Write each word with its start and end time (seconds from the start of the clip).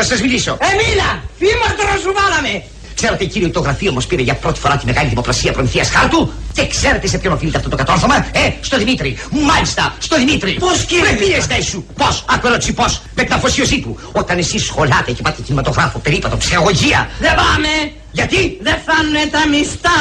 να 0.00 0.06
σας 0.06 0.20
μιλήσω. 0.20 0.56
Εμίλα! 0.60 1.22
Φήμαστρο 1.38 1.92
σου 2.02 2.12
βάλαμε! 2.18 2.62
Ξέρετε, 2.94 3.24
κύριε, 3.24 3.48
το 3.48 3.60
γραφείο 3.60 3.92
μας 3.92 4.06
πήρε 4.06 4.22
για 4.22 4.34
πρώτη 4.34 4.60
φορά 4.60 4.76
τη 4.76 4.86
μεγάλη 4.86 5.08
δημοπρασία 5.08 5.52
προμηθείας 5.52 5.90
χάρτου. 5.90 6.32
Και 6.52 6.66
ξέρετε 6.66 7.06
σε 7.06 7.18
ποιον 7.18 7.32
οφείλεται 7.32 7.56
αυτό 7.56 7.68
το 7.68 7.76
κατόρθωμα, 7.76 8.16
ε, 8.16 8.50
στο 8.60 8.78
Δημήτρη. 8.78 9.18
Μάλιστα, 9.30 9.94
στο 9.98 10.16
Δημήτρη. 10.16 10.52
Πώς, 10.52 10.84
κύριε, 10.84 11.10
Με 11.10 11.16
πήρε 11.16 11.62
σου. 11.62 11.86
Πώς, 11.96 12.24
άκου 12.28 12.46
ερώτηση, 12.46 12.72
πώς. 12.72 13.02
Με 13.14 13.22
την 13.22 13.32
αφοσίωσή 13.32 13.80
του. 13.80 13.98
Όταν 14.12 14.38
εσεί 14.38 14.58
σχολάτε 14.58 15.12
και 15.12 15.22
πάτε 15.22 15.42
κινηματογράφο, 15.42 15.98
περίπατο, 15.98 16.36
ψυχαγωγία. 16.36 17.10
Δεν 17.20 17.34
πάμε! 17.34 17.92
Γιατί; 18.12 18.58
Δεν 18.62 18.76
φάνουνε 18.86 19.26
τα 19.30 19.48
μιστά! 19.48 19.98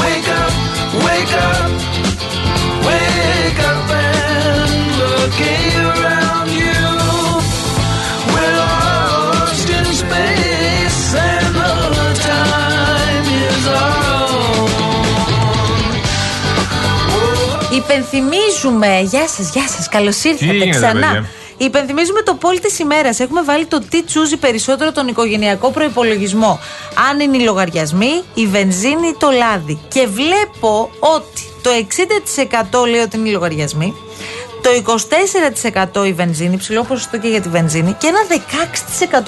Wake 0.00 0.30
up, 0.42 0.54
wake 1.06 1.34
up, 1.50 1.70
wake 2.88 3.60
up 3.72 3.86
and 4.06 4.72
look 5.02 5.38
around 5.92 6.48
you. 6.62 6.82
We're 8.32 8.54
lost 8.62 9.68
in 9.78 9.86
space 10.02 11.02
and 11.30 11.54
the 11.98 12.08
time 12.30 13.26
is 13.46 13.64
our 13.82 14.00
own. 14.20 14.70
Υπενθυμίζουμε. 17.70 19.00
Γεια 19.02 19.28
σα, 19.28 19.42
γεια 19.42 19.68
σα. 19.68 19.88
Καλώ 19.88 20.12
ήρθατε 20.22 20.44
γίνεται, 20.44 20.70
ξανά. 20.70 21.26
Παιδιά; 21.58 21.66
Υπενθυμίζουμε 21.66 22.22
το 22.22 22.34
πόλ 22.34 22.60
της 22.60 22.78
ημέρας. 22.78 23.20
Έχουμε 23.20 23.42
βάλει 23.42 23.66
το 23.66 23.80
τι 23.90 24.04
τσούζει 24.04 24.36
περισσότερο 24.36 24.92
τον 24.92 25.08
οικογενειακό 25.08 25.70
προπολογισμό. 25.70 26.60
Αν 27.10 27.20
είναι 27.20 27.36
οι 27.36 27.40
λογαριασμοί, 27.40 28.22
η 28.34 28.46
βενζίνη 28.46 29.08
ή 29.08 29.16
το 29.18 29.30
λάδι. 29.30 29.78
Και 29.88 30.06
βλέπω 30.06 30.90
ότι 30.98 31.42
το 31.62 31.70
60% 32.82 32.86
λέει 32.88 33.00
ότι 33.00 33.16
είναι 33.16 33.28
οι 33.28 33.32
λογαριασμοί. 33.32 33.94
Το 34.62 34.70
24% 35.94 36.06
η 36.06 36.12
βενζίνη, 36.12 36.56
ψηλό 36.56 36.82
ποσοστό 36.82 37.18
και 37.18 37.28
για 37.28 37.40
τη 37.40 37.48
βενζίνη. 37.48 37.96
Και 37.98 38.06
ένα 38.06 38.18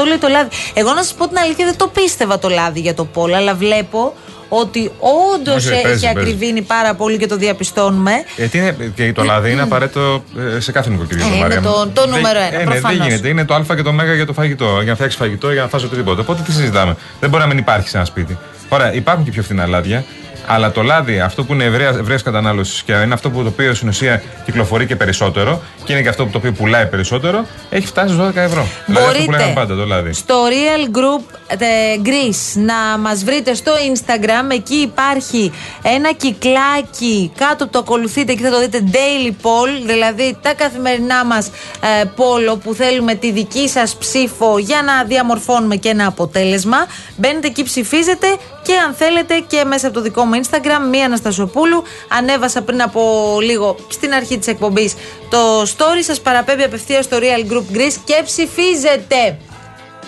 16% 0.02 0.06
λέει 0.06 0.18
το 0.18 0.28
λάδι. 0.28 0.48
Εγώ 0.74 0.92
να 0.92 1.02
σας 1.02 1.14
πω 1.14 1.28
την 1.28 1.38
αλήθεια, 1.38 1.64
δεν 1.64 1.76
το 1.76 1.86
πίστευα 1.86 2.38
το 2.38 2.48
λάδι 2.48 2.80
για 2.80 2.94
το 2.94 3.04
πόλ, 3.04 3.34
αλλά 3.34 3.54
βλέπω 3.54 4.14
ότι 4.52 4.90
όντως 5.34 5.56
Όχι, 5.64 5.72
έχει 5.72 5.82
παίζεις, 5.82 6.02
παίζεις. 6.02 6.20
ακριβήνει 6.22 6.62
πάρα 6.62 6.94
πολύ 6.94 7.16
και 7.16 7.26
το 7.26 7.36
διαπιστώνουμε. 7.36 8.12
Ε, 8.36 8.46
τι 8.46 8.58
είναι, 8.58 8.76
και 8.94 9.12
το 9.12 9.22
λάδι 9.24 9.50
είναι 9.50 9.62
απαραίτητο 9.62 10.24
ε, 10.56 10.60
σε 10.60 10.72
κάθε 10.72 10.90
νοικοκυριό. 10.90 11.24
Ε, 11.24 11.28
είναι 11.28 11.36
Μαρία 11.38 11.60
μου. 11.60 11.66
το- 11.66 11.88
το 11.94 12.00
Δεν- 12.00 12.10
νούμερο 12.10 12.38
ένα, 12.38 12.46
Ε, 12.46 12.50
ναι, 12.50 12.56
δεν 12.56 12.64
προφανώς. 12.80 13.06
γίνεται. 13.06 13.28
Είναι 13.28 13.44
το 13.44 13.54
Α 13.54 13.64
και 13.76 13.82
το 13.82 13.92
Μ 13.92 13.98
για 14.14 14.26
το 14.26 14.32
φαγητό. 14.32 14.66
Για 14.74 14.84
να 14.90 14.94
φτιάξεις 14.94 15.18
φαγητό, 15.18 15.52
για 15.52 15.62
να 15.62 15.68
φας 15.68 15.82
οτιδήποτε. 15.82 16.20
Οπότε 16.20 16.42
τι 16.42 16.52
συζητάμε. 16.52 16.96
Δεν 17.20 17.30
μπορεί 17.30 17.42
να 17.42 17.48
μην 17.48 17.58
υπάρχει 17.58 17.88
σε 17.88 17.96
ένα 17.96 18.06
σπίτι. 18.06 18.38
Ωραία, 18.68 18.94
υπάρχουν 18.94 19.24
και 19.24 19.30
πιο 19.30 19.42
φθηνά 19.42 19.66
λάδια. 19.66 20.04
Αλλά 20.46 20.70
το 20.70 20.82
λάδι, 20.82 21.20
αυτό 21.20 21.44
που 21.44 21.52
είναι 21.52 21.64
ευρεία 21.64 22.18
κατανάλωσης 22.24 22.82
και 22.82 22.92
είναι 22.92 23.14
αυτό 23.14 23.30
που 23.30 23.42
το 23.42 23.48
οποίο 23.48 23.74
στην 23.74 23.88
ουσία 23.88 24.22
κυκλοφορεί 24.44 24.86
και 24.86 24.96
περισσότερο 24.96 25.62
και 25.84 25.92
είναι 25.92 26.02
και 26.02 26.08
αυτό 26.08 26.24
που 26.24 26.30
το 26.30 26.38
οποίο 26.38 26.52
πουλάει 26.52 26.86
περισσότερο, 26.86 27.46
έχει 27.70 27.86
φτάσει 27.86 28.14
στους 28.14 28.28
12 28.28 28.34
ευρώ. 28.34 28.66
Δηλαδή 28.86 29.06
αυτό 29.06 29.24
που 29.24 29.30
λέγαμε 29.30 29.52
πάντα 29.52 29.76
το 29.76 29.86
λάδι. 29.86 30.12
στο 30.12 30.34
Real 30.48 30.96
Group 30.96 31.34
ε, 31.58 31.66
Greece 32.04 32.60
να 32.60 32.98
μας 32.98 33.24
βρείτε 33.24 33.54
στο 33.54 33.72
Instagram 33.72 34.52
εκεί 34.52 34.74
υπάρχει 34.74 35.52
ένα 35.82 36.12
κυκλάκι 36.12 37.32
κάτω 37.36 37.64
που 37.64 37.70
το 37.70 37.78
ακολουθείτε 37.78 38.32
και 38.34 38.42
θα 38.42 38.50
το 38.50 38.60
δείτε 38.60 38.84
daily 38.92 39.30
poll 39.30 39.82
δηλαδή 39.86 40.36
τα 40.42 40.54
καθημερινά 40.54 41.24
μας 41.24 41.46
ε, 41.46 42.04
πόλο 42.16 42.56
που 42.56 42.74
θέλουμε 42.74 43.14
τη 43.14 43.32
δική 43.32 43.68
σας 43.68 43.96
ψήφο 43.96 44.58
για 44.58 44.82
να 44.82 45.04
διαμορφώνουμε 45.04 45.76
και 45.76 45.88
ένα 45.88 46.06
αποτέλεσμα 46.06 46.86
μπαίνετε 47.16 47.46
εκεί 47.46 47.62
ψηφίζετε 47.62 48.26
και 48.70 48.76
αν 48.86 48.94
θέλετε 48.94 49.44
και 49.46 49.64
μέσα 49.64 49.86
από 49.86 49.96
το 49.96 50.02
δικό 50.02 50.24
μου 50.24 50.40
Instagram 50.42 50.88
μία 50.90 51.04
Αναστασοπούλου 51.04 51.82
ανέβασα 52.08 52.62
πριν 52.62 52.82
από 52.82 53.00
λίγο 53.42 53.76
στην 53.88 54.12
αρχή 54.12 54.38
της 54.38 54.46
εκπομπής 54.46 54.94
το 55.30 55.38
story 55.62 56.02
σας 56.06 56.20
παραπέμπει 56.20 56.62
απευθείας 56.62 57.04
στο 57.04 57.16
Real 57.20 57.52
Group 57.52 57.76
Greece 57.76 57.96
και 58.04 58.22
ψηφίζετε 58.24 59.38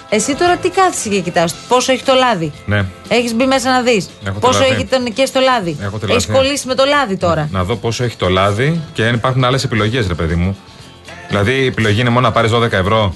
εσύ 0.09 0.35
τώρα 0.35 0.57
τι 0.57 0.69
κάθεσαι 0.71 1.09
και 1.09 1.21
κοιτάς, 1.21 1.55
πόσο 1.69 1.93
έχει 1.93 2.03
το 2.03 2.15
λάδι; 2.15 2.53
Ναι. 2.67 2.85
Έχεις 3.09 3.35
μπει 3.35 3.47
μέσα 3.47 3.71
να 3.71 3.81
δεις. 3.81 4.11
Έχω 4.25 4.35
το 4.35 4.47
Πόσο 4.47 4.61
λάδι. 4.61 4.73
έχει 4.75 4.85
τον 4.85 5.13
και 5.13 5.27
στο 5.27 5.41
λάδι; 5.41 5.77
Έχω 5.83 5.99
το 5.99 6.07
Έχεις 6.11 6.29
λάδι. 6.29 6.39
κολλήσει 6.43 6.67
με 6.67 6.75
το 6.75 6.85
λάδι 6.85 7.17
τώρα; 7.17 7.49
Να 7.53 7.65
δω 7.65 7.77
πόσο 7.77 8.05
έχει 8.05 8.17
το 8.17 8.29
λάδι 8.29 8.81
και 8.93 9.05
αν 9.05 9.15
υπάρχουν 9.15 9.45
άλλες 9.45 9.65
επιλογές, 9.65 10.07
ρε 10.07 10.15
παιδί 10.15 10.35
μου. 10.35 10.57
Δηλαδή 11.29 11.53
η 11.53 11.67
επιλογή 11.67 12.01
είναι 12.01 12.11
μόνο 12.11 12.27
να 12.27 12.33
πάρεις 12.33 12.51
12 12.55 12.73
ευρώ 12.73 13.15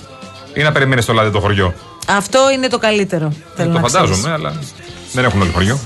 ή 0.55 0.63
να 0.63 0.73
περιμένεις 0.73 1.05
το 1.05 1.13
λάδι 1.13 1.31
το 1.31 1.41
χωριό. 1.41 1.75
Αυτό 2.09 2.51
είναι 2.55 2.69
το 2.69 2.79
καλύτερο. 2.79 3.33
Θέλω 3.57 3.71
Ε, 3.71 3.73
το 3.73 3.79
να 3.81 3.87
ξέρεις. 3.87 4.07
φαντάζομαι, 4.09 4.33
αλλά 4.33 4.61
δεν 5.17 5.25
έχουν 5.25 5.41
όλο 5.41 5.51
χωριό. 5.51 5.79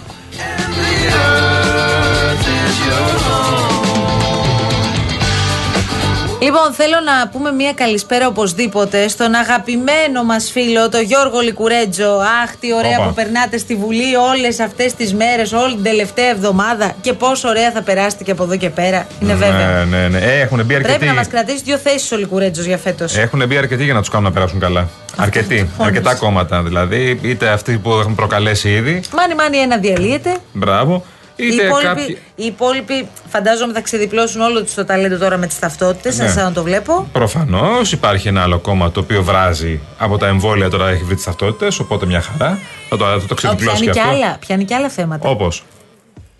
Λοιπόν, 6.42 6.72
θέλω 6.72 6.96
να 7.04 7.28
πούμε 7.28 7.52
μια 7.52 7.72
καλησπέρα 7.72 8.26
οπωσδήποτε 8.26 9.08
στον 9.08 9.34
αγαπημένο 9.34 10.24
μας 10.24 10.50
φίλο, 10.50 10.88
τον 10.88 11.02
Γιώργο 11.02 11.40
Λικουρέτζο. 11.40 12.10
Αχ, 12.42 12.56
τι 12.60 12.74
ωραία 12.74 12.98
Όπα. 12.98 13.06
που 13.06 13.14
περνάτε 13.14 13.58
στη 13.58 13.74
Βουλή 13.76 14.16
όλες 14.16 14.60
αυτές 14.60 14.94
τις 14.94 15.14
μέρες, 15.14 15.52
όλη 15.52 15.74
την 15.74 15.82
τελευταία 15.82 16.28
εβδομάδα. 16.28 16.92
Και 17.00 17.12
πόσο 17.12 17.48
ωραία 17.48 17.70
θα 17.70 17.82
περάσετε 17.82 18.24
και 18.24 18.30
από 18.30 18.42
εδώ 18.42 18.56
και 18.56 18.70
πέρα. 18.70 19.06
Είναι 19.20 19.34
βέβαιο. 19.34 19.66
Ναι, 19.66 19.84
ναι, 19.84 20.08
ναι. 20.08 20.18
Ε, 20.18 20.40
έχουν 20.40 20.64
μπει 20.64 20.74
αρκετοί. 20.74 20.92
Πρέπει 20.92 21.10
να 21.10 21.14
μας 21.14 21.28
κρατήσει 21.28 21.62
δύο 21.64 21.76
θέσεις 21.76 22.12
ο 22.12 22.16
Λικουρέτζος 22.16 22.64
για 22.64 22.78
φέτος. 22.78 23.16
Έχουν 23.16 23.46
μπει 23.46 23.56
αρκετοί 23.56 23.84
για 23.84 23.94
να 23.94 24.00
τους 24.00 24.08
κάνουν 24.08 24.26
να 24.26 24.32
περάσουν 24.32 24.60
καλά. 24.60 24.88
Αρκετοί. 25.16 25.54
μόνος. 25.54 25.86
Αρκετά 25.86 26.14
κόμματα 26.14 26.62
δηλαδή. 26.62 27.20
Είτε 27.22 27.48
αυτοί 27.48 27.78
που 27.78 27.90
έχουν 27.90 28.14
προκαλέσει 28.14 28.70
ήδη. 28.70 29.02
Μάνι, 29.16 29.34
μάνι, 29.34 29.56
ένα 29.58 29.76
διαλύεται. 29.76 30.36
Μπράβο. 30.52 31.04
Οι 31.42 31.46
Είτε 31.46 31.64
υπόλοιποι, 31.64 31.86
κάποιοι. 31.86 32.18
οι 32.34 32.44
υπόλοιποι 32.44 33.08
φαντάζομαι 33.28 33.72
θα 33.72 33.80
ξεδιπλώσουν 33.80 34.40
όλο 34.40 34.62
τους 34.62 34.74
το 34.74 34.84
ταλέντο 34.84 35.16
τώρα 35.18 35.36
με 35.36 35.46
τις 35.46 35.58
ταυτότητες. 35.58 36.18
Ναι. 36.18 36.28
σαν 36.28 36.44
να 36.44 36.52
το 36.52 36.62
βλέπω. 36.62 37.08
Προφανώς 37.12 37.92
υπάρχει 37.92 38.28
ένα 38.28 38.42
άλλο 38.42 38.58
κόμμα 38.58 38.90
το 38.90 39.00
οποίο 39.00 39.22
βράζει 39.22 39.80
από 39.98 40.18
τα 40.18 40.26
εμβόλια 40.26 40.70
τώρα 40.70 40.88
έχει 40.88 41.04
βρει 41.04 41.14
τις 41.14 41.24
ταυτότητες. 41.24 41.78
Οπότε 41.78 42.06
μια 42.06 42.20
χαρά. 42.20 42.58
Θα 42.88 42.96
το, 42.96 43.04
θα 43.04 43.18
το 43.26 43.32
Α, 43.32 43.34
ξεδιπλώσει 43.34 43.76
πιάνει, 43.76 43.84
και 43.86 43.90
και 43.90 44.00
αυτό. 44.00 44.12
άλλα, 44.12 44.36
πιάνει 44.40 44.64
και 44.64 44.74
άλλα 44.74 44.88
θέματα. 44.88 45.28
Όπως; 45.28 45.62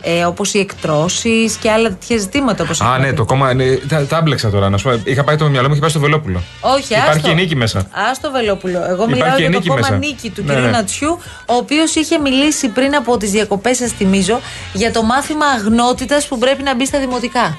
Ε, 0.03 0.25
Όπως 0.25 0.55
οι 0.55 0.59
εκτρώσεις 0.59 1.55
και 1.55 1.71
άλλα 1.71 1.89
τέτοια 1.89 2.17
ζητήματα. 2.17 2.65
Όπως 2.65 2.81
Α, 2.81 2.85
έχουμε 2.85 2.99
ναι, 2.99 3.09
πει. 3.11 3.17
το 3.17 3.25
κόμμα. 3.25 3.55
Ναι, 3.55 3.77
τα, 3.77 4.07
τα 4.07 4.17
έμπλεξα 4.17 4.51
τώρα. 4.51 4.69
Να 4.69 4.77
σου 4.77 4.85
πω. 4.89 5.01
Είχα 5.05 5.25
πάει 5.25 5.37
το 5.37 5.49
μυαλό 5.49 5.67
μου, 5.67 5.73
είχε 5.73 5.81
πάει 5.81 5.91
στο 5.91 6.01
Βελόπουλο. 6.01 6.43
Όχι, 6.61 6.93
Υπάρχει 6.93 7.11
άστο. 7.11 7.29
και 7.29 7.35
νίκη 7.35 7.57
μέσα. 7.57 7.89
Άστο 8.11 8.31
Βελόπουλο. 8.31 8.79
Εγώ 8.85 8.93
Υπάρχει 8.93 9.13
μιλάω 9.15 9.37
και 9.37 9.43
για 9.43 9.51
το 9.51 9.57
νίκη 9.57 9.69
κόμμα 9.69 9.81
μέσα. 9.81 9.97
νίκη 9.97 10.31
του 10.31 10.43
Ναι, 10.45 10.53
κυρίου 10.53 10.65
ναι. 10.65 10.71
Νατσιού, 10.71 11.19
ο 11.47 11.55
οποίος 11.55 11.95
είχε 11.95 12.19
μιλήσει 12.19 12.69
πριν 12.69 12.95
από 12.95 13.17
τις 13.17 13.31
διακοπές, 13.31 13.77
σας 13.77 13.91
θυμίζω, 13.93 14.41
για 14.73 14.93
το 14.93 15.03
μάθημα 15.03 15.47
αγνότητας 15.47 16.27
που 16.29 16.39
πρέπει 16.39 16.63
να 16.63 16.75
μπει 16.75 16.87
στα 16.87 16.99
δημοτικά. 16.99 17.57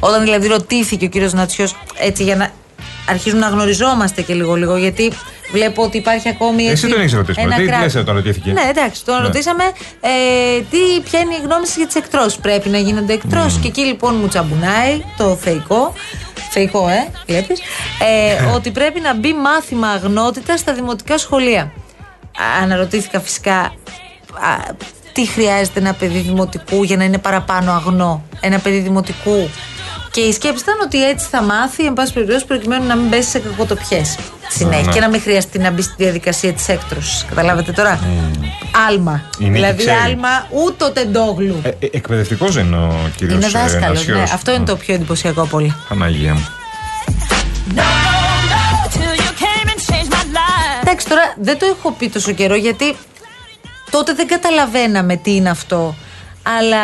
Όταν 0.00 0.22
δηλαδή 0.22 0.46
ρωτήθηκε 0.46 1.04
ο 1.04 1.08
κύριος 1.08 1.32
Νατσιός, 1.32 1.74
έτσι 1.98 2.22
για 2.22 2.36
να 2.36 2.50
αρχίζουμε 3.08 3.40
να 3.40 3.48
γνωριζόμαστε 3.48 4.22
και 4.22 4.34
λίγο-λίγο, 4.34 4.76
γιατί 4.76 5.12
βλέπω 5.52 5.82
ότι 5.82 5.96
υπάρχει 5.96 6.28
ακόμη. 6.28 6.62
Εσύ 6.62 6.70
έτσι, 6.72 6.88
τον 6.88 7.00
έχεις 7.00 7.12
ρωτήσει, 7.14 7.40
ένα 7.40 7.56
τι 7.56 7.64
κράτος. 7.64 7.82
λες, 7.84 7.94
όταν 8.02 8.14
ρωτήθηκε; 8.14 8.52
Ναι, 8.52 8.62
εντάξει, 8.70 9.04
τον 9.04 9.16
Ναι. 9.16 9.22
ρωτήσαμε 9.26 9.64
ε, 10.00 10.10
τι, 10.70 11.00
ποια 11.04 11.20
είναι 11.20 11.34
η 11.34 11.40
γνώμη 11.44 11.66
σας 11.66 11.76
για 11.76 11.86
τις 11.86 11.94
εκτρώσεις. 11.94 12.36
Πρέπει 12.38 12.68
να 12.68 12.78
γίνονται 12.78 13.12
εκτρώσεις. 13.12 13.58
Και 13.58 13.68
εκεί 13.68 13.80
λοιπόν 13.80 14.14
μου 14.20 14.28
τσαμπουνάει 14.28 15.02
το 15.16 15.34
θεϊκό. 15.36 15.92
Θεϊκό, 16.50 16.88
ε, 16.88 17.08
βλέπεις. 17.26 17.60
Ε, 17.98 18.44
ότι 18.54 18.70
πρέπει 18.70 19.00
να 19.00 19.14
μπει 19.14 19.32
μάθημα 19.34 19.88
αγνότητας 19.88 20.60
στα 20.60 20.72
δημοτικά 20.72 21.18
σχολεία. 21.18 21.60
Α, 21.62 22.62
Αναρωτήθηκα 22.62 23.20
φυσικά 23.20 23.56
α, 23.60 23.72
τι 25.12 25.26
χρειάζεται 25.26 25.80
ένα 25.80 25.92
παιδί 25.92 26.18
δημοτικού 26.18 26.82
για 26.82 26.96
να 26.96 27.04
είναι 27.04 27.18
παραπάνω 27.18 27.72
αγνό; 27.72 28.24
Ένα 28.40 28.58
παιδί 28.58 28.78
δημοτικού. 28.78 29.48
Και 30.14 30.20
η 30.20 30.32
σκέψη 30.32 30.62
ήταν 30.62 30.74
ότι 30.84 31.08
έτσι 31.08 31.26
θα 31.30 31.42
μάθει, 31.42 31.84
εν 31.84 31.92
πάση 31.92 32.12
περιπτώσει, 32.12 32.46
προκειμένου 32.46 32.86
να 32.86 32.96
μην 32.96 33.10
πέσει 33.10 33.28
σε 33.30 33.38
κακοτοπιές 33.38 34.18
συνέχεια 34.48 34.86
Ναι. 34.86 34.92
και 34.92 35.00
να 35.00 35.08
μην 35.08 35.20
χρειαστεί 35.20 35.58
να 35.58 35.70
μπει 35.70 35.82
στη 35.82 35.94
διαδικασία 35.96 36.52
της 36.52 36.68
έκτρωσης. 36.68 37.24
Καταλάβατε 37.28 37.72
τώρα; 37.72 37.98
Άλμα. 38.88 39.22
Η 39.38 39.42
Νίκη 39.44 39.52
δηλαδή, 39.52 39.76
ξέρει. 39.76 39.96
άλμα 40.04 40.46
ούτε 40.50 40.90
τεντόγλου. 40.90 41.60
Ε, 41.62 41.68
ε, 41.68 41.88
Εκπαιδευτικός 41.92 42.56
είναι 42.56 42.76
ο 42.76 43.10
κύριος 43.16 43.36
είναι 43.36 43.48
δάσκαλος. 43.48 44.06
Ναι. 44.06 44.22
Αυτό 44.22 44.52
είναι 44.52 44.64
το 44.64 44.76
πιο 44.76 44.94
εντυπωσιακό 44.94 45.42
από 45.42 45.56
όλα. 45.56 45.76
Παναγία 45.88 46.34
μου. 46.34 46.46
Εντάξει, 50.82 51.06
τώρα 51.08 51.34
δεν 51.40 51.58
το 51.58 51.66
έχω 51.78 51.92
πει 51.92 52.08
τόσο 52.08 52.32
καιρό 52.32 52.54
γιατί 52.54 52.96
τότε 53.90 54.12
δεν 54.14 54.26
καταλαβαίναμε 54.26 55.16
τι 55.16 55.34
είναι 55.34 55.50
αυτό. 55.50 55.94
Αλλά 56.58 56.78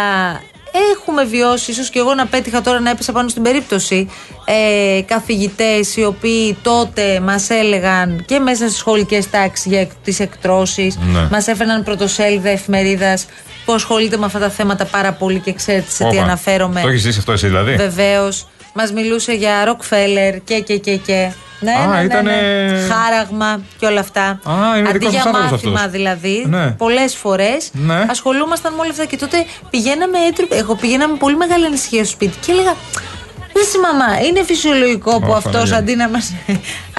έχουμε 0.92 1.24
βιώσει, 1.24 1.70
ίσως 1.70 1.90
και 1.90 1.98
εγώ 1.98 2.14
να 2.14 2.26
πέτυχα 2.26 2.60
τώρα 2.60 2.80
να 2.80 2.90
έπεσα 2.90 3.12
πάνω 3.12 3.28
στην 3.28 3.42
περίπτωση, 3.42 4.08
ε, 4.44 5.00
καθηγητές 5.06 5.96
οι 5.96 6.04
οποίοι 6.04 6.56
τότε 6.62 7.20
μας 7.20 7.50
έλεγαν 7.50 8.24
και 8.26 8.38
μέσα 8.38 8.64
στις 8.66 8.78
σχολικές 8.78 9.30
τάξεις 9.30 9.66
για 9.72 9.86
τις 10.04 10.20
εκτρώσεις, 10.20 10.96
Ναι. 11.12 11.28
μας 11.30 11.46
έφεραν 11.46 11.82
πρωτοσέλιδα 11.82 12.48
εφημερίδας 12.48 13.26
που 13.64 13.72
ασχολείται 13.72 14.16
με 14.16 14.24
αυτά 14.26 14.38
τα 14.38 14.50
θέματα 14.50 14.84
πάρα 14.84 15.12
πολύ 15.12 15.38
και 15.40 15.52
ξέρετε 15.52 15.90
σε 15.90 16.04
τι 16.08 16.16
Όπα. 16.16 16.22
αναφέρομαι. 16.22 16.80
Το 16.80 16.88
έχεις 16.88 17.00
ζήσει 17.00 17.18
αυτό 17.18 17.32
εσύ 17.32 17.46
δηλαδή; 17.46 17.74
Βεβαίως. 17.76 18.46
Μας 18.74 18.92
μιλούσε 18.92 19.32
για 19.32 19.64
Rockefeller 19.76 20.38
και 20.44 20.60
και 20.60 20.76
και 20.78 20.96
και. 20.96 21.30
Ναι, 21.60 21.70
Α, 21.72 21.86
ναι, 21.86 21.96
ναι, 21.98 22.04
ήτανε- 22.04 22.70
ναι. 22.70 22.78
Χάραγμα 22.94 23.60
και 23.78 23.86
όλα 23.86 24.00
αυτά. 24.00 24.22
Α, 24.22 24.78
είναι 24.78 24.88
Αντί 24.88 24.98
δικός 24.98 25.12
για 25.12 25.22
σας 25.22 25.34
άνθρωπος 25.34 25.50
μάθημα 25.50 25.74
αυτός. 25.78 25.90
δηλαδή, 25.92 26.44
Ναι. 26.48 26.70
πολλές 26.70 27.14
φορές 27.16 27.70
Ναι. 27.72 28.06
ασχολούμασταν 28.10 28.72
με 28.74 28.80
όλα 28.80 28.90
αυτά. 28.90 29.04
Και 29.04 29.16
τότε 29.16 29.36
πηγαίναμε 29.70 30.18
έτρου. 30.28 30.46
Εγώ 30.50 30.74
πηγαίναμε 30.74 31.12
με 31.12 31.18
πολύ 31.18 31.36
μεγάλη 31.36 31.64
ανησυχία 31.66 32.04
στο 32.04 32.12
σπίτι 32.12 32.36
και 32.46 32.52
έλεγα. 32.52 32.74
Εσύ 33.62 33.78
μαμά, 33.78 34.20
είναι 34.20 34.44
φυσιολογικό 34.44 35.20
που 35.20 35.30
Ω, 35.30 35.34
αυτός 35.34 35.52
Παναγία. 35.52 35.76
αντί 35.76 35.94
να 35.96 36.08
μας, 36.08 36.32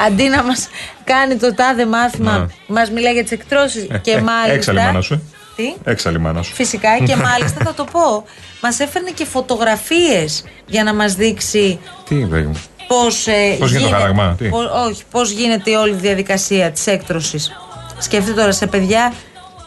αντί 0.07 0.27
να 0.27 0.43
μας 0.43 0.67
κάνει 1.03 1.35
το 1.35 1.53
τάδε 1.53 1.85
μάθημα, 1.85 2.37
Ναι. 2.37 2.45
μας 2.67 2.89
μιλάει 2.91 3.13
για 3.13 3.21
τις 3.23 3.31
εκτρώσεις 3.31 3.87
και 4.01 4.11
Ε, 4.11 4.21
μάλιστα... 4.21 4.51
Έξαλλη 4.53 4.79
μάνα 4.79 5.01
σου. 5.01 5.13
ε. 5.13 5.19
Τι; 5.55 5.73
Έξαλλη 5.83 6.19
μάνα 6.19 6.41
σου. 6.41 6.53
Φυσικά 6.53 6.97
και 7.03 7.15
μάλιστα 7.15 7.63
θα 7.65 7.73
το 7.73 7.83
πω. 7.91 8.25
Μας 8.61 8.79
έφερνε 8.79 9.09
και 9.09 9.25
φωτογραφίες 9.25 10.43
για 10.65 10.83
να 10.83 10.93
μας 10.93 11.13
δείξει 11.15 11.79
Τι 12.09 12.15
παιδί 12.15 12.41
μου. 12.47 12.61
Πώς. 12.87 13.27
Ε, 13.27 13.55
Πώς 13.59 13.71
γίνεται 13.71 13.89
το 13.89 13.95
χαραγμά, 13.95 14.35
τι; 14.37 14.45
πώς- 14.47 14.69
όχι, 14.89 15.01
πώς 15.11 15.29
γίνεται 15.31 15.77
όλη 15.77 15.91
η 15.91 15.95
διαδικασία 15.95 16.71
της 16.71 16.87
έκτρωσης. 16.87 17.51
Σκεφτείτε 17.97 18.39
τώρα 18.39 18.51
σε 18.51 18.67
παιδιά 18.67 19.13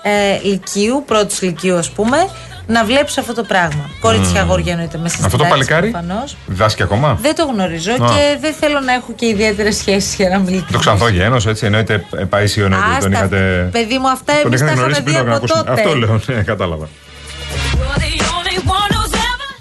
ε, 0.03 0.39
λυκείου, 0.49 1.03
πρώτη 1.07 1.45
λυκείου 1.45 1.77
ας 1.77 1.91
πούμε, 1.91 2.29
να 2.67 2.85
βλέπεις 2.85 3.19
αυτό 3.19 3.35
το 3.35 3.43
πράγμα. 3.43 3.91
Κορίτσια, 4.01 4.41
αγόρια 4.41 4.73
εννοείται 4.73 4.99
μέσα 4.99 5.15
στην 5.15 5.25
Αυτό 5.25 5.37
το 5.37 5.43
τάξη, 5.43 5.59
παλικάρι 5.59 5.91
προφανώς. 5.91 6.37
διδάσκει 6.47 6.83
ακόμα; 6.83 7.19
Δεν 7.21 7.35
το 7.35 7.45
γνωρίζω 7.45 7.93
και 7.93 8.37
δεν 8.41 8.53
θέλω 8.55 8.81
να 8.81 8.93
έχω 8.93 9.13
και 9.17 9.27
ιδιαίτερες 9.27 9.77
σχέσεις 9.77 10.15
για 10.15 10.29
να 10.29 10.39
μιλήσω. 10.39 10.65
Το 10.73 10.79
ξανθόγενο, 10.79 11.37
έτσι 11.47 11.67
εννοείται 11.67 11.95
ε, 11.95 12.25
Παΐσιο, 12.31 12.63
εννοείται 12.63 12.87
τον 12.87 12.97
Άστα, 12.97 13.09
είχατε. 13.09 13.69
παιδί 13.73 13.99
μου, 13.99 14.09
αυτά 14.09 14.33
Τον 14.33 14.47
εμείς 14.47 14.61
τα 14.61 14.67
είχατε 14.67 14.81
είχαμε 14.81 14.81
γνωρίσει 14.81 15.03
δει 15.03 15.11
πριν 15.13 15.17
τον 15.17 15.27
από 15.27 15.37
ακούσουμε. 15.37 15.63
τότε. 15.65 15.73
Αυτό 15.81 15.97
λέω, 15.97 16.21
ναι, 16.27 16.43
κατάλαβα. 16.43 16.89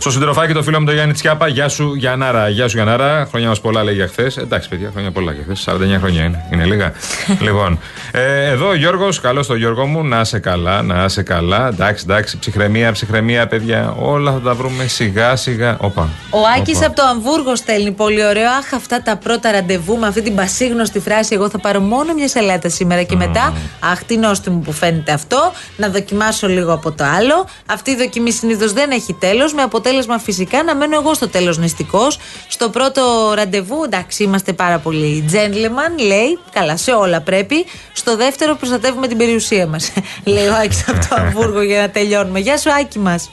Στο 0.03 0.11
συντροφάκι 0.11 0.53
το 0.53 0.63
φίλο 0.63 0.79
μου 0.79 0.85
το 0.85 0.91
Γιάννη 0.91 1.13
Τσιάπα, 1.13 1.47
γεια 1.47 1.69
σου 1.69 1.93
Γιαννάρα, 1.95 2.49
γεια 2.49 2.67
σου 2.67 2.75
Γιαννάρα. 2.75 3.25
Χρόνια 3.29 3.47
μας 3.47 3.61
πολλά 3.61 3.83
λέει 3.83 3.93
για 3.93 4.07
χθες. 4.07 4.37
Εντάξει, 4.37 4.69
παιδιά, 4.69 4.89
χρόνια 4.91 5.11
πολλά 5.11 5.31
για 5.31 5.43
χθες. 5.43 5.67
49 5.95 5.97
χρόνια 5.99 6.23
είναι. 6.23 6.45
Είναι 6.51 6.65
λίγα. 6.65 6.93
λοιπόν, 7.45 7.79
ε, 8.15 8.45
εδώ 8.49 8.67
ο 8.67 8.75
Γιώργος, 8.75 9.19
καλό 9.19 9.45
το 9.45 9.55
Γιώργο 9.55 9.85
μου, 9.85 10.03
να 10.03 10.23
σε 10.23 10.39
καλά, 10.39 10.81
να 10.81 11.09
σε 11.09 11.21
καλά. 11.21 11.67
Εντάξει, 11.67 12.03
εντάξει, 12.07 12.37
ψυχραιμία, 12.37 12.91
ψυχραιμία, 12.91 13.47
παιδιά. 13.47 13.95
Όλα 13.99 14.31
θα 14.31 14.39
τα 14.39 14.53
βρούμε 14.53 14.87
σιγά 14.87 15.35
σιγά. 15.35 15.77
Όπα. 15.79 16.09
Ο 16.29 16.39
Άκης 16.57 16.77
Όπα. 16.77 16.85
από 16.85 16.95
το 16.95 17.03
Αμβούργο 17.03 17.55
στέλνει 17.55 17.91
πολύ 17.91 18.25
ωραίο. 18.25 18.49
Αχ, 18.49 18.73
αυτά 18.73 19.01
τα 19.01 19.15
πρώτα 19.15 19.51
ραντεβού 19.51 19.97
με 19.97 20.07
αυτή 20.07 20.21
την 20.21 20.35
πασίγνωστη 20.35 20.99
φράση. 20.99 21.33
Εγώ 21.35 21.49
θα 21.49 21.59
πάρω 21.59 21.79
μόνο 21.79 22.13
μια 22.13 22.27
σαλάτα 22.27 22.69
σήμερα 22.69 23.03
και 23.03 23.15
μετά. 23.15 23.53
Αχ, 23.91 24.03
τι 24.03 24.17
νόστιμο 24.17 24.57
που 24.57 24.71
φαίνεται 24.71 25.11
αυτό. 25.11 25.51
Να 25.77 25.89
δοκιμάσω 25.89 26.47
λίγο 26.47 26.73
από 26.73 26.91
το 26.91 27.03
άλλο. 27.17 27.47
Αυτή 27.65 27.91
η 27.91 27.95
δοκιμή 27.95 28.31
συνήθως 28.31 28.73
δεν 28.73 28.91
έχει 28.91 29.13
τέλος. 29.13 29.53
Με 29.53 29.61
αποτέλεσμα 29.61 30.19
φυσικά 30.19 30.63
να 30.63 30.75
μένω 30.75 30.95
εγώ 30.95 31.13
στο 31.13 31.27
τέλος 31.29 31.57
νηστικός. 31.57 32.19
Στο 32.47 32.69
πρώτο 32.69 33.33
ραντεβού, 33.35 33.83
εντάξει, 33.85 34.23
είμαστε 34.23 34.53
πάρα 34.53 34.77
πολύ 34.77 35.25
gentleman, 35.31 36.01
λέει. 36.07 36.39
Καλά, 36.51 36.77
σε 36.77 36.91
όλα 36.91 37.21
πρέπει. 37.21 37.65
Στο 38.05 38.15
δεύτερο, 38.15 38.55
προστατεύουμε 38.55 39.07
την 39.07 39.17
περιουσία 39.17 39.67
μας. 39.67 39.93
λέει 40.33 40.47
ο 40.47 40.55
Άκης 40.63 40.89
από 40.89 40.99
το 40.99 41.15
Αμβούργο 41.21 41.61
για 41.61 41.81
να 41.81 41.89
τελειώνουμε. 41.89 42.39
Γεια 42.39 42.57
σου, 42.57 42.71
Άκη 42.71 42.99
μας. 42.99 43.31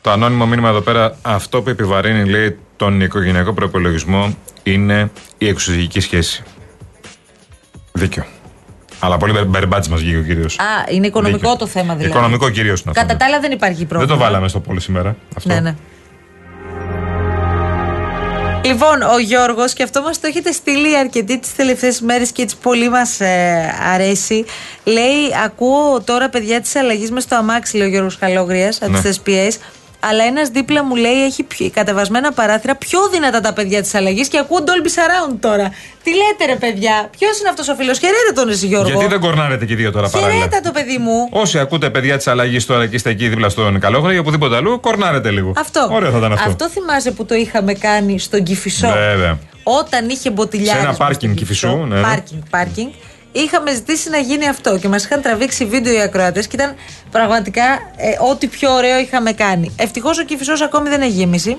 Το 0.00 0.10
ανώνυμο 0.10 0.46
μήνυμα 0.46 0.68
εδώ 0.68 0.80
πέρα, 0.80 1.16
αυτό 1.22 1.62
που 1.62 1.68
επιβαρύνει, 1.68 2.28
λέει, 2.28 2.58
τον 2.76 3.00
οικογενειακό 3.00 3.52
προπολογισμό 3.52 4.36
είναι 4.62 5.10
η 5.38 5.48
εξουσιακή 5.48 6.00
σχέση. 6.00 6.42
Δίκιο. 7.92 8.24
Αλλά 8.98 9.16
πολύ 9.16 9.44
μπερμπάτσι 9.44 9.90
μας 9.90 10.00
βγήκε 10.00 10.18
ο 10.18 10.22
κύριος. 10.22 10.58
Α, 10.58 10.64
είναι 10.90 11.06
οικονομικό 11.06 11.56
το 11.56 11.66
θέμα 11.66 11.94
δηλαδή. 11.94 12.10
Οικονομικό 12.14 12.50
κυρίως 12.50 12.80
είναι 12.80 12.90
αυτό. 12.90 13.00
Κατά 13.00 13.12
ναι. 13.12 13.18
τα 13.18 13.26
άλλα 13.26 13.40
δεν 13.40 13.52
υπάρχει 13.52 13.78
Δεν 13.78 13.86
πρόβλημα. 13.86 14.14
το 14.14 14.20
βάλαμε 14.20 14.48
στο 14.48 14.60
πόλο 14.60 14.80
σήμερα. 14.80 15.16
Αυτό. 15.36 15.48
Ναι, 15.48 15.60
ναι. 15.60 15.74
Λοιπόν, 18.64 19.02
ο 19.02 19.18
Γιώργος, 19.18 19.72
και 19.72 19.82
αυτό 19.82 20.02
μας 20.02 20.20
το 20.20 20.26
έχετε 20.26 20.52
στείλει 20.52 20.96
αρκετοί 20.96 21.38
τις 21.38 21.54
τελευταίες 21.54 22.00
μέρες 22.00 22.30
και 22.32 22.42
έτσι 22.42 22.56
πολύ 22.62 22.88
μας 22.88 23.18
αρέσει. 23.94 24.44
Λέει: 24.84 25.20
Ακούω 25.44 26.00
τώρα 26.04 26.28
παιδιά 26.28 26.60
τη 26.60 26.78
αλλαγή 26.78 27.10
με 27.10 27.20
στο 27.20 27.36
αμάξι, 27.36 27.76
λέει 27.76 27.86
ο 27.86 27.90
Γιώργος 27.90 28.18
Καλόγριας, 28.18 28.76
από 28.82 28.90
Ναι. 28.90 28.96
τι 28.96 29.02
θεσπιές. 29.02 29.58
Αλλά 30.04 30.24
ένας 30.24 30.48
δίπλα 30.48 30.84
μου 30.84 30.94
λέει: 30.96 31.24
Έχει 31.24 31.42
πιο- 31.42 31.70
κατεβασμένα 31.74 32.32
παράθυρα 32.32 32.74
πιο 32.76 32.98
δυνατά 33.12 33.40
τα 33.40 33.52
παιδιά 33.52 33.82
της 33.82 33.94
αλλαγής 33.94 34.28
και 34.28 34.38
ακούω 34.38 34.58
Dolby 34.66 34.86
Surround 34.86 35.36
τώρα. 35.40 35.72
Τι 36.02 36.10
λέτε, 36.10 36.52
ρε 36.52 36.56
παιδιά, 36.56 37.10
ποιος 37.18 37.38
είναι 37.40 37.48
αυτός 37.48 37.68
ο 37.68 37.74
φίλος, 37.74 37.98
χαιρέτε 37.98 38.32
τον 38.34 38.48
εσύ, 38.48 38.66
Γιώργο. 38.66 38.88
Γιατί 38.88 39.06
δεν 39.06 39.20
κορνάρετε 39.20 39.64
και 39.66 39.72
οι 39.72 39.76
δύο 39.76 39.90
τώρα 39.92 40.08
παράλληλα; 40.08 40.38
Χαιρέτα 40.38 40.60
το 40.60 40.70
παιδί 40.70 40.98
μου. 40.98 41.28
Όσοι 41.30 41.58
ακούτε 41.58 41.90
παιδιά 41.90 42.16
της 42.16 42.26
αλλαγής 42.26 42.66
τώρα 42.66 42.86
και 42.86 42.94
είστε 42.94 43.10
εκεί 43.10 43.28
δίπλα 43.28 43.48
στον 43.48 43.80
Καλόγρα 43.80 44.12
ή 44.12 44.18
οπουδήποτε 44.18 44.56
αλλού, 44.56 44.80
κορνάρετε 44.80 45.30
λίγο. 45.30 45.52
Αυτό. 45.56 45.88
Ωραίο 45.92 46.10
θα 46.10 46.18
ήταν 46.18 46.32
αυτό. 46.32 46.48
Αυτό 46.48 46.68
θυμάσαι 46.68 47.10
που 47.10 47.24
το 47.24 47.34
είχαμε 47.34 47.72
κάνει 47.72 48.18
στον 48.18 48.42
Κυφισό. 48.42 48.88
Βέβαια. 48.88 49.38
Όταν 49.62 50.08
είχε 50.08 50.30
μποτιλιάρι. 50.30 50.78
Σε 50.78 50.84
ένα 50.84 50.94
πάρκινγκ 50.94 51.34
Κηφισού, 51.34 51.68
ναι. 51.68 52.00
Πάρκινγκ, 52.00 52.40
πάρκινγκ. 52.50 52.90
Είχαμε 53.32 53.72
ζητήσει 53.74 54.10
να 54.10 54.18
γίνει 54.18 54.48
αυτό 54.48 54.78
και 54.78 54.88
μας 54.88 55.04
είχαν 55.04 55.22
τραβήξει 55.22 55.64
βίντεο 55.64 55.92
οι 55.94 56.00
ακροατές 56.00 56.46
και 56.46 56.56
ήταν 56.56 56.74
πραγματικά 57.10 57.62
ε, 57.96 58.30
ό,τι 58.30 58.46
πιο 58.46 58.72
ωραίο 58.74 58.98
είχαμε 58.98 59.32
κάνει. 59.32 59.72
Ευτυχώς 59.76 60.18
ο 60.18 60.24
Κυφισό 60.24 60.52
ακόμη 60.64 60.88
δεν 60.88 61.00
έχει 61.00 61.10
γεμίσει. 61.12 61.56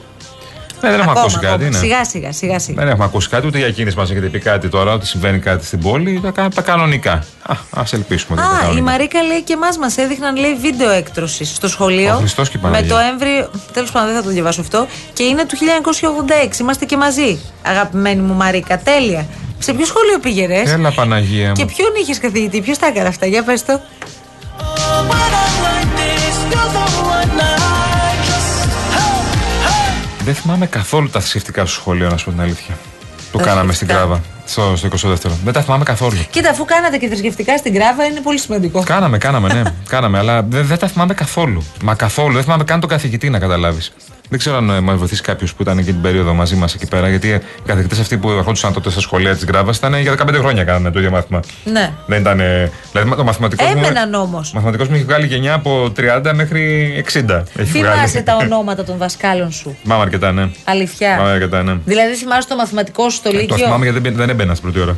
Ναι, 0.82 0.90
δεν 0.90 1.00
έχουμε 1.00 1.12
Ακόμα, 1.20 1.26
ακούσει 1.26 1.46
κάτι. 1.46 1.54
ακόμα. 1.66 1.70
Ναι. 1.70 1.78
Σιγά 1.78 2.06
σιγά, 2.06 2.32
σιγά 2.32 2.60
σιγά. 2.60 2.80
Δεν 2.82 2.88
έχουμε 2.92 3.06
ακούσει 3.06 3.30
κάτι, 3.30 3.48
ούτε 3.48 3.58
για 3.58 3.68
εκείνε 3.68 3.92
μας 3.98 4.12
έχετε 4.12 4.28
πει 4.28 4.40
κάτι 4.40 4.70
τώρα, 4.70 4.94
ότι 4.94 5.06
συμβαίνει 5.08 5.40
κάτι 5.40 5.66
στην 5.66 5.80
πόλη. 5.80 6.20
Τα, 6.24 6.32
κα- 6.32 6.50
τα 6.56 6.62
κανονικά. 6.62 7.12
Α 7.42 7.56
ας 7.72 7.94
ελπίσουμε 7.94 8.42
ότι 8.42 8.50
είναι 8.50 8.52
τα 8.52 8.58
Α, 8.58 8.60
η 8.60 8.62
κανονικά. 8.64 8.92
Μαρίκα 8.92 9.22
λέει 9.24 9.42
και 9.42 9.54
εμάς 9.54 9.78
μας 9.78 9.98
έδειχναν 9.98 10.36
λέει 10.36 10.56
βίντεο 10.62 10.90
έκτρωσης 10.90 11.50
στο 11.56 11.68
σχολείο. 11.68 12.14
Ο 12.14 12.18
Χριστός 12.18 12.50
και 12.50 12.58
η 12.58 12.60
με 12.64 12.70
Παναγία. 12.70 12.94
το 12.94 12.98
έμβριο. 13.12 13.50
Τέλος 13.74 13.92
πάντων, 13.92 14.08
δεν 14.08 14.18
θα 14.18 14.24
το 14.24 14.30
διαβάσω 14.30 14.62
αυτό. 14.62 14.88
Και 15.14 15.24
είναι 15.24 15.46
του 15.46 15.58
1986. 15.58 16.60
Είμαστε 16.60 16.86
και 16.86 16.98
μαζί. 16.98 17.40
Αγαπημένη 17.64 18.22
μου 18.22 18.34
Μαρίκα, 18.34 18.78
τέλεια. 18.80 19.26
Σε 19.64 19.74
ποιο 19.74 19.86
σχολείο 19.86 20.20
πήγαινες; 20.20 20.72
Έλα 20.72 20.92
Παναγία 20.92 21.48
μου. 21.48 21.54
Και 21.54 21.66
ποιον 21.66 21.90
είχες 22.02 22.20
καθηγητή, 22.20 22.62
ποιος 22.62 22.78
τα 22.78 22.88
έκανε 22.88 23.08
αυτά, 23.08 23.26
για 23.26 23.44
πες 23.44 23.66
το. 23.66 23.82
Δεν 30.24 30.36
θυμάμαι 30.36 30.66
καθόλου 30.66 31.10
τα 31.10 31.20
θρησκευτικά 31.20 31.66
στο 31.66 31.74
σχολείο, 31.80 32.10
να 32.10 32.18
σου 32.18 32.26
πω 32.26 32.32
την 32.32 32.42
αλήθεια. 32.42 32.78
Το 33.32 33.38
Τα 33.38 33.44
κάναμε 33.44 33.74
στην 33.74 33.88
θρησκευτικά. 33.88 33.94
Κράβα, 33.94 34.22
στο, 34.46 34.74
στο 34.76 34.90
22ο. 35.12 35.30
Δεν 35.44 35.54
τα 35.54 35.62
θυμάμαι 35.62 35.84
καθόλου. 35.84 36.18
Κοίτα, 36.30 36.50
αφού 36.50 36.66
κάνατε 36.66 36.98
και 36.98 37.08
θρησκευτικά 37.08 37.58
στην 37.58 37.74
Κράβα, 37.74 38.06
είναι 38.06 38.20
πολύ 38.20 38.40
σημαντικό. 38.40 38.84
Κάναμε, 38.84 39.18
κάναμε, 39.18 39.54
ναι. 39.54 39.62
κάναμε, 39.96 40.18
αλλά 40.18 40.42
δεν, 40.44 40.66
δεν 40.66 40.78
τα 40.78 40.88
θυμάμαι 40.88 41.14
καθόλου. 41.14 41.64
Μα 41.84 41.96
καθόλου. 41.96 42.34
Δεν 42.34 42.44
θυμάμαι 42.44 42.64
καν 42.64 42.80
τον 42.80 42.90
καθηγητή 42.90 43.30
να 43.30 43.40
καταλάβεις. 43.40 43.92
Δεν 44.30 44.40
ξέρω 44.42 44.58
αν 44.58 44.84
μα 44.84 44.96
βοηθήσει 44.96 45.22
κάποιος 45.22 45.54
που 45.54 45.62
ήταν 45.62 45.78
εκεί 45.78 45.92
την 45.92 46.02
περίοδο 46.02 46.34
μαζί 46.34 46.56
μας 46.56 46.74
εκεί 46.74 46.88
πέρα. 46.88 47.10
Γιατί 47.10 47.28
οι 47.28 47.42
καθηγητές 47.66 48.00
αυτοί 48.00 48.18
που 48.18 48.30
ερχόντουσαν 48.30 48.74
τότε 48.74 48.90
στα 48.90 49.00
σχολεία 49.00 49.34
της 49.34 49.46
Γκράβα 49.46 49.72
ήταν 49.76 49.96
για 49.96 50.16
15 50.20 50.36
χρόνια 50.40 50.64
κάνανε 50.64 50.92
το 50.92 51.00
ίδιο 51.00 51.12
μάθημα. 51.12 51.40
Ναι. 51.64 51.92
Δεν 52.06 52.22
ήταν. 52.22 52.42
Δηλαδή 52.92 53.16
το 53.16 53.24
μαθηματικός. 53.24 53.70
Έμεναν 53.72 54.14
όμως. 54.14 54.50
Ο 54.50 54.52
μαθηματικός 54.54 54.88
μου 54.88 54.96
έχει 54.96 55.04
βγάλει 55.04 55.26
γενιά 55.26 55.54
από 55.54 55.92
30 55.98 56.32
μέχρι 56.36 56.92
60. 57.14 57.44
Έχει 57.56 57.70
Θυμάσαι 57.72 58.08
βγάλει. 58.08 58.24
τα 58.24 58.36
ονόματα 58.36 58.84
των 58.84 58.98
δασκάλων 58.98 59.52
σου; 59.52 59.78
Μάμα 59.84 60.02
αρκετά, 60.02 60.32
ναι. 60.32 60.50
Αλήθεια. 60.64 61.18
Μάμα 61.18 61.30
αρκετά, 61.30 61.64
ναι. 61.64 61.78
Δηλαδή 61.86 62.16
θυμάσαι 62.16 62.48
το 62.48 62.56
μαθηματικό 62.56 63.10
σου 63.10 63.16
στο 63.16 63.30
Ε, 63.30 63.32
Το 63.32 63.38
Λύκειο; 63.40 63.58
θυμάμαι 63.58 63.86
γιατί 63.86 64.00
δεν, 64.00 64.16
δεν 64.16 64.30
έμπαινας 64.44 64.58
στην 64.58 64.72
πρώτη 64.72 64.88
ώρα. 64.90 64.98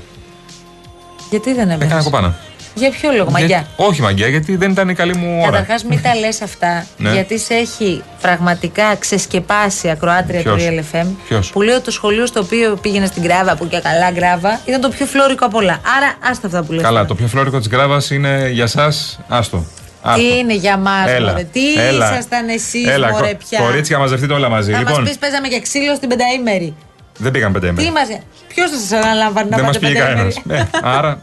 Γιατί 1.29 1.53
δεν 1.53 1.69
Έκανα 1.69 1.83
έμενε. 1.85 2.01
κοπάνα. 2.03 2.35
Για 2.77 2.89
ποιο 2.89 3.11
λόγο, 3.11 3.31
μαγιά; 3.31 3.47
Γιατί- 3.47 3.65
Όχι 3.75 4.01
μαγιά, 4.01 4.27
γιατί 4.27 4.55
δεν 4.55 4.71
ήταν 4.71 4.89
η 4.89 4.93
καλή 4.93 5.15
μου 5.15 5.37
ώρα. 5.41 5.51
Καταρχάς, 5.51 5.83
μην 5.83 6.01
τα 6.01 6.15
λες 6.15 6.41
αυτά, 6.41 6.85
Ναι. 6.97 7.11
γιατί 7.11 7.39
σε 7.39 7.53
έχει 7.53 8.03
πραγματικά 8.21 8.95
ξεσκεπάσει 8.99 9.87
η 9.87 9.89
ακροάτρια 9.89 10.43
του 10.43 10.55
Ποιος; 10.55 10.63
Real 10.69 10.95
FM. 10.95 11.05
Ποιος; 11.27 11.49
Που 11.51 11.61
λέει 11.61 11.75
ότι 11.75 11.83
το 11.83 11.91
σχολείο 11.91 12.25
στο 12.25 12.39
οποίο 12.39 12.75
πήγαινε 12.81 13.05
στην 13.05 13.23
Γκράβα, 13.23 13.55
που 13.55 13.67
και 13.67 13.79
καλά 13.79 14.11
Γκράβα, 14.11 14.59
ήταν 14.65 14.81
το 14.81 14.89
πιο 14.89 15.05
φλόρικο 15.05 15.45
απ' 15.45 15.55
όλα. 15.55 15.73
Άρα, 15.97 16.13
άστα 16.31 16.47
αυτά 16.47 16.63
που 16.63 16.71
λες 16.71 16.81
Καλά, 16.83 16.93
τώρα. 16.95 17.07
το 17.07 17.15
πιο 17.15 17.27
φλόρικο 17.27 17.57
της 17.57 17.67
Γκράβα 17.67 18.01
είναι 18.11 18.49
για 18.51 18.63
εσά. 18.63 18.85
Άστο. 19.27 19.65
Άστο. 20.01 20.21
Τι 20.21 20.37
είναι 20.37 20.53
για 20.55 20.77
μας, 20.77 21.07
Έλα, 21.09 21.31
μωρέ. 21.31 21.43
Τι 21.43 21.73
έλα. 21.81 22.11
ήσασταν 22.11 22.49
εσείς, 22.49 22.87
Έλα, 22.87 23.09
μωρέ, 23.11 23.31
κο- 23.31 23.37
πια. 23.49 23.59
Κορίτσια, 23.59 23.97
μαζευτείτε 23.99 24.33
όλα 24.33 24.49
μαζί. 24.49 24.71
Θα 24.71 24.77
λοιπόν, 24.77 24.93
μα 24.97 25.01
πεις, 25.07 25.17
παίζαμε 25.17 25.47
και 25.47 25.59
ξύλο 25.59 25.95
στην 25.95 26.09
πενταήμερη. 26.09 26.75
Δεν 27.17 27.31
πήγαν 27.31 27.51
πέντε 27.51 27.65
Τι 27.65 27.71
ημέρε. 27.71 27.87
είμαστε; 27.87 28.21
Ποιος 28.47 28.69
θα 28.71 28.77
σας 28.77 28.91
αναλαμβάνει 28.91 29.49
να 29.49 29.55
Δεν 29.57 29.65
μας 29.65 29.75
πάτε 29.79 29.87
πήγε 29.87 29.99
κανένας. 29.99 30.33
πενταήμερη. 30.41 30.69
άρα. 30.83 31.21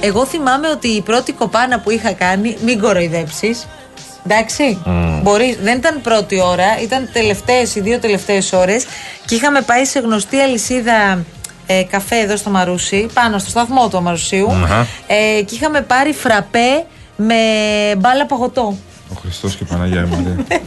Εγώ 0.00 0.26
θυμάμαι 0.26 0.68
ότι 0.68 0.88
η 0.88 1.00
πρώτη 1.02 1.32
κοπάνα 1.32 1.80
που 1.80 1.90
είχα 1.90 2.12
κάνει, 2.12 2.56
μην 2.64 2.80
κοροϊδέψεις. 2.80 3.66
Εντάξει. 4.26 4.78
Μπορείς, 5.22 5.56
δεν 5.62 5.76
ήταν 5.76 6.00
πρώτη 6.00 6.40
ώρα, 6.40 6.64
ήταν 6.82 7.08
τελευταίες, 7.12 7.74
οι 7.74 7.80
δύο 7.80 7.98
τελευταίες 7.98 8.52
ώρες 8.52 8.84
και 9.26 9.34
είχαμε 9.34 9.60
πάει 9.60 9.84
σε 9.84 9.98
γνωστή 9.98 10.36
αλυσίδα 10.38 11.24
ε, 11.66 11.82
καφέ 11.90 12.16
εδώ 12.18 12.36
στο 12.36 12.50
Μαρούσι, 12.50 13.06
πάνω 13.14 13.38
στο 13.38 13.50
σταθμό 13.50 13.88
του 13.88 14.02
Μαρουσίου. 14.02 14.50
Αχα. 14.64 14.86
Ε, 15.06 15.42
και 15.42 15.54
είχαμε 15.54 15.80
πάρει 15.80 16.12
φραπέ 16.12 16.84
με 17.16 17.34
μπάλα 17.98 18.26
παγωτό. 18.26 18.76
Ο 19.12 19.14
Χριστός 19.22 19.54
και 19.56 19.64
η 19.64 19.66
Παναγία 19.66 20.06
μου. 20.06 20.22
λέει. 20.22 20.46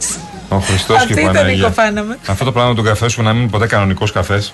Ο 0.48 0.58
Χριστός 0.58 0.96
και 0.96 1.02
Αυτή 1.02 1.12
η 1.12 1.24
τον 1.24 1.32
Παναγία. 1.32 1.56
Νίκο 1.56 1.70
φάναμε. 1.70 2.18
Αυτό 2.26 2.44
το 2.44 2.52
πράγμα 2.52 2.74
του 2.74 2.82
καφέ 2.82 3.08
σου 3.08 3.22
να 3.22 3.32
μην 3.32 3.42
είναι 3.42 3.50
ποτέ 3.50 3.66
κανονικός 3.66 4.12
καφές. 4.12 4.52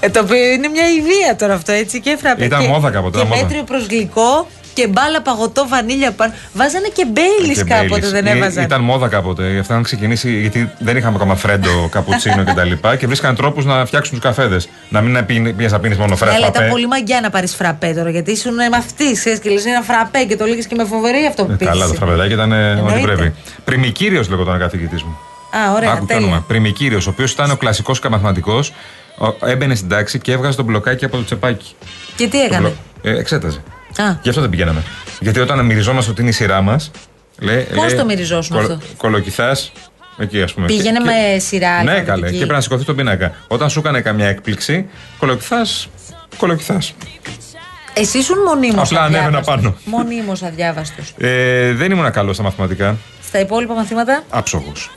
Ε, 0.00 0.08
το 0.10 0.20
οποίο 0.20 0.52
είναι 0.52 0.68
μια 0.68 0.84
ιδέα 0.88 1.36
τώρα 1.36 1.54
αυτό, 1.54 1.72
έτσι. 1.72 2.00
Και 2.00 2.16
φραπέ. 2.20 2.44
Ήταν 2.44 2.60
και, 2.60 2.66
μόδα 2.66 2.90
κάποτε, 2.90 3.18
Και 3.18 3.24
ήταν 3.24 3.28
μόδα. 3.28 3.42
μέτριο 3.42 3.62
προ 3.64 3.78
γλυκό 3.88 4.46
και 4.74 4.86
μπάλα 4.86 5.22
παγωτό 5.22 5.68
βανίλια 5.68 6.12
πάνω. 6.12 6.32
Βάζανε 6.52 6.88
και 6.94 7.06
μπέιλις 7.06 7.58
Και 7.58 7.64
κάποτε, 7.64 8.06
Baileys. 8.06 8.10
δεν 8.10 8.26
Ή- 8.26 8.30
έβαζαν. 8.30 8.64
Ήταν 8.64 8.80
μόδα 8.80 9.08
κάποτε. 9.08 9.50
Γι' 9.50 9.58
αυτό 9.58 9.72
είχαν 9.72 9.84
ξεκινήσει, 9.84 10.40
γιατί 10.40 10.70
δεν 10.78 10.96
είχαμε 10.96 11.16
ακόμα 11.16 11.34
φρέντο, 11.34 11.88
καπουτσίνο 11.90 12.44
κτλ. 12.48 12.70
Και, 12.90 12.96
και 12.98 13.06
βρίσκαν 13.06 13.34
τρόπους 13.34 13.64
να 13.64 13.84
φτιάξουν 13.86 14.14
τους 14.20 14.24
καφέδες. 14.28 14.68
Να 14.88 15.00
μην 15.00 15.26
πήγε 15.26 15.68
να 15.68 15.80
πίνεις 15.80 15.96
μόνο 15.98 16.16
Ναι, 16.20 16.26
αλλά 16.30 16.38
ήταν 16.38 16.52
φρέντο. 16.52 16.70
πολύ 16.70 16.86
μαγκιά 16.86 17.20
να 17.20 17.30
πάρεις 17.30 17.54
φραπέ 17.54 17.92
τώρα, 17.96 18.10
γιατί 18.10 18.30
ήσουν 18.30 18.52
μαθητής. 18.70 19.22
Και 19.42 19.50
λες 19.50 19.64
ένα 19.66 19.80
φραπέ 19.82 20.24
και 20.24 20.36
το 20.36 20.44
λέγε 20.46 20.62
και 20.62 20.74
με 20.74 20.84
φοβερή 20.84 21.26
αυτό 21.28 21.44
που 21.44 21.52
Ε, 21.60 21.64
Καλά, 21.64 21.80
το 21.84 21.90
πήγε. 21.90 21.96
φραπεδάκι 22.04 22.32
ήταν 22.32 22.52
ε, 22.52 22.70
ό,τι 22.70 22.78
Εννοείται. 22.78 23.00
πρέπει. 23.12 23.34
Πριμικύριο 23.64 24.24
λέγονταν 24.28 24.54
ο 24.54 24.58
καθηγητής 24.58 25.02
μου. 25.02 25.16
Α, 25.68 25.72
ωραία, 25.74 25.90
Άκου 25.90 26.00
το 26.00 26.06
τέλεια. 26.06 26.26
όνομα. 26.26 26.44
Πριμικύριο, 26.48 26.98
ο 27.06 27.08
οποίος 27.10 27.32
ήταν 27.32 27.50
ο 27.50 27.56
κλασικός 27.56 28.00
μαθηματικός. 28.10 28.72
Έμπαινε 29.44 29.74
στην 29.74 29.88
τάξη 29.88 30.18
και 30.18 30.32
έβγαζε 30.32 30.56
τον 30.56 30.64
μπλοκάκι 30.64 31.04
από 31.04 31.16
το 31.16 31.24
τσεπάκι. 31.24 31.74
Και 32.16 32.24
τι 32.28 32.38
Το 32.38 32.44
έκανε; 32.44 32.60
μπλο- 32.60 32.76
Ε, 33.02 33.18
εξέταζε. 33.18 33.62
Α, 33.98 34.14
Γι' 34.22 34.28
αυτό 34.28 34.40
δεν 34.40 34.50
πηγαίναμε. 34.50 34.82
Γιατί 35.20 35.40
όταν 35.40 35.64
μυριζόμαστε 35.64 36.10
ότι 36.10 36.20
είναι 36.20 36.30
η 36.30 36.32
σειρά 36.32 36.60
μας. 36.62 36.90
Πώς 37.74 37.94
το 37.94 38.04
μυριζόσουμε 38.04 38.60
αυτό; 38.60 38.78
Κολοκυθάς. 38.96 39.72
Εκεί, 40.18 40.42
ας 40.42 40.54
πούμε. 40.54 40.66
Πήγαινε 40.66 40.98
Και- 40.98 41.04
με 41.04 41.38
σειρά 41.38 41.68
Ναι, 41.68 41.76
αλφαβητική. 41.90 42.06
καλέ. 42.06 42.30
Και 42.30 42.36
πρέπει 42.36 42.52
να 42.52 42.60
σηκωθεί 42.60 42.84
τον 42.84 42.96
πίνακα. 42.96 43.32
Όταν 43.48 43.70
σου 43.70 43.78
έκανε 43.78 44.00
καμιά 44.00 44.26
έκπληξη, 44.26 44.86
κολοκυθάς. 45.18 45.88
Κολοκυθάς. 46.36 46.94
εσύ 47.94 48.18
ήσουν 48.18 48.38
μονίμως. 48.46 48.88
Απλά 48.90 49.02
ανέβαινα 49.02 49.40
πάνω. 49.40 49.74
Μονίμως 49.84 50.42
αδιάβαστος. 50.42 51.14
Ε, 51.18 51.72
δεν 51.72 51.90
ήμουν 51.90 52.10
καλός 52.10 52.34
στα 52.34 52.44
μαθηματικά. 52.44 52.96
Στα 53.26 53.40
υπόλοιπα 53.40 53.74
μαθήματα; 53.74 54.22
Άψογος. 54.30 54.90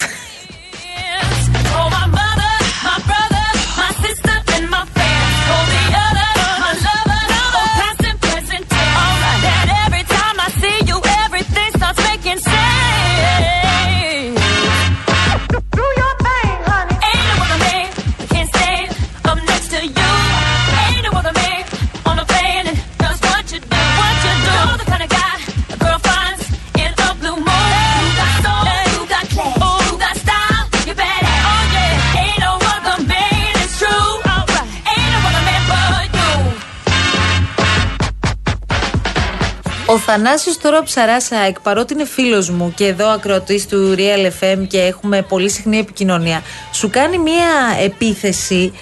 Ο 39.97 39.99
Θανάσης 39.99 40.57
τώρα 40.57 40.83
Ψαράσαεκ, 40.83 41.59
παρότι 41.59 41.93
είναι 41.93 42.05
φίλος 42.05 42.49
μου 42.49 42.73
και 42.75 42.85
εδώ 42.85 43.07
ακροατής 43.07 43.67
του 43.67 43.95
Real 43.97 44.43
FM 44.43 44.67
και 44.67 44.79
έχουμε 44.79 45.21
πολύ 45.21 45.49
συχνή 45.49 45.77
επικοινωνία, 45.77 46.41
σου 46.71 46.89
κάνει 46.89 47.17
μία 47.17 47.47
επίθεση 47.83 48.73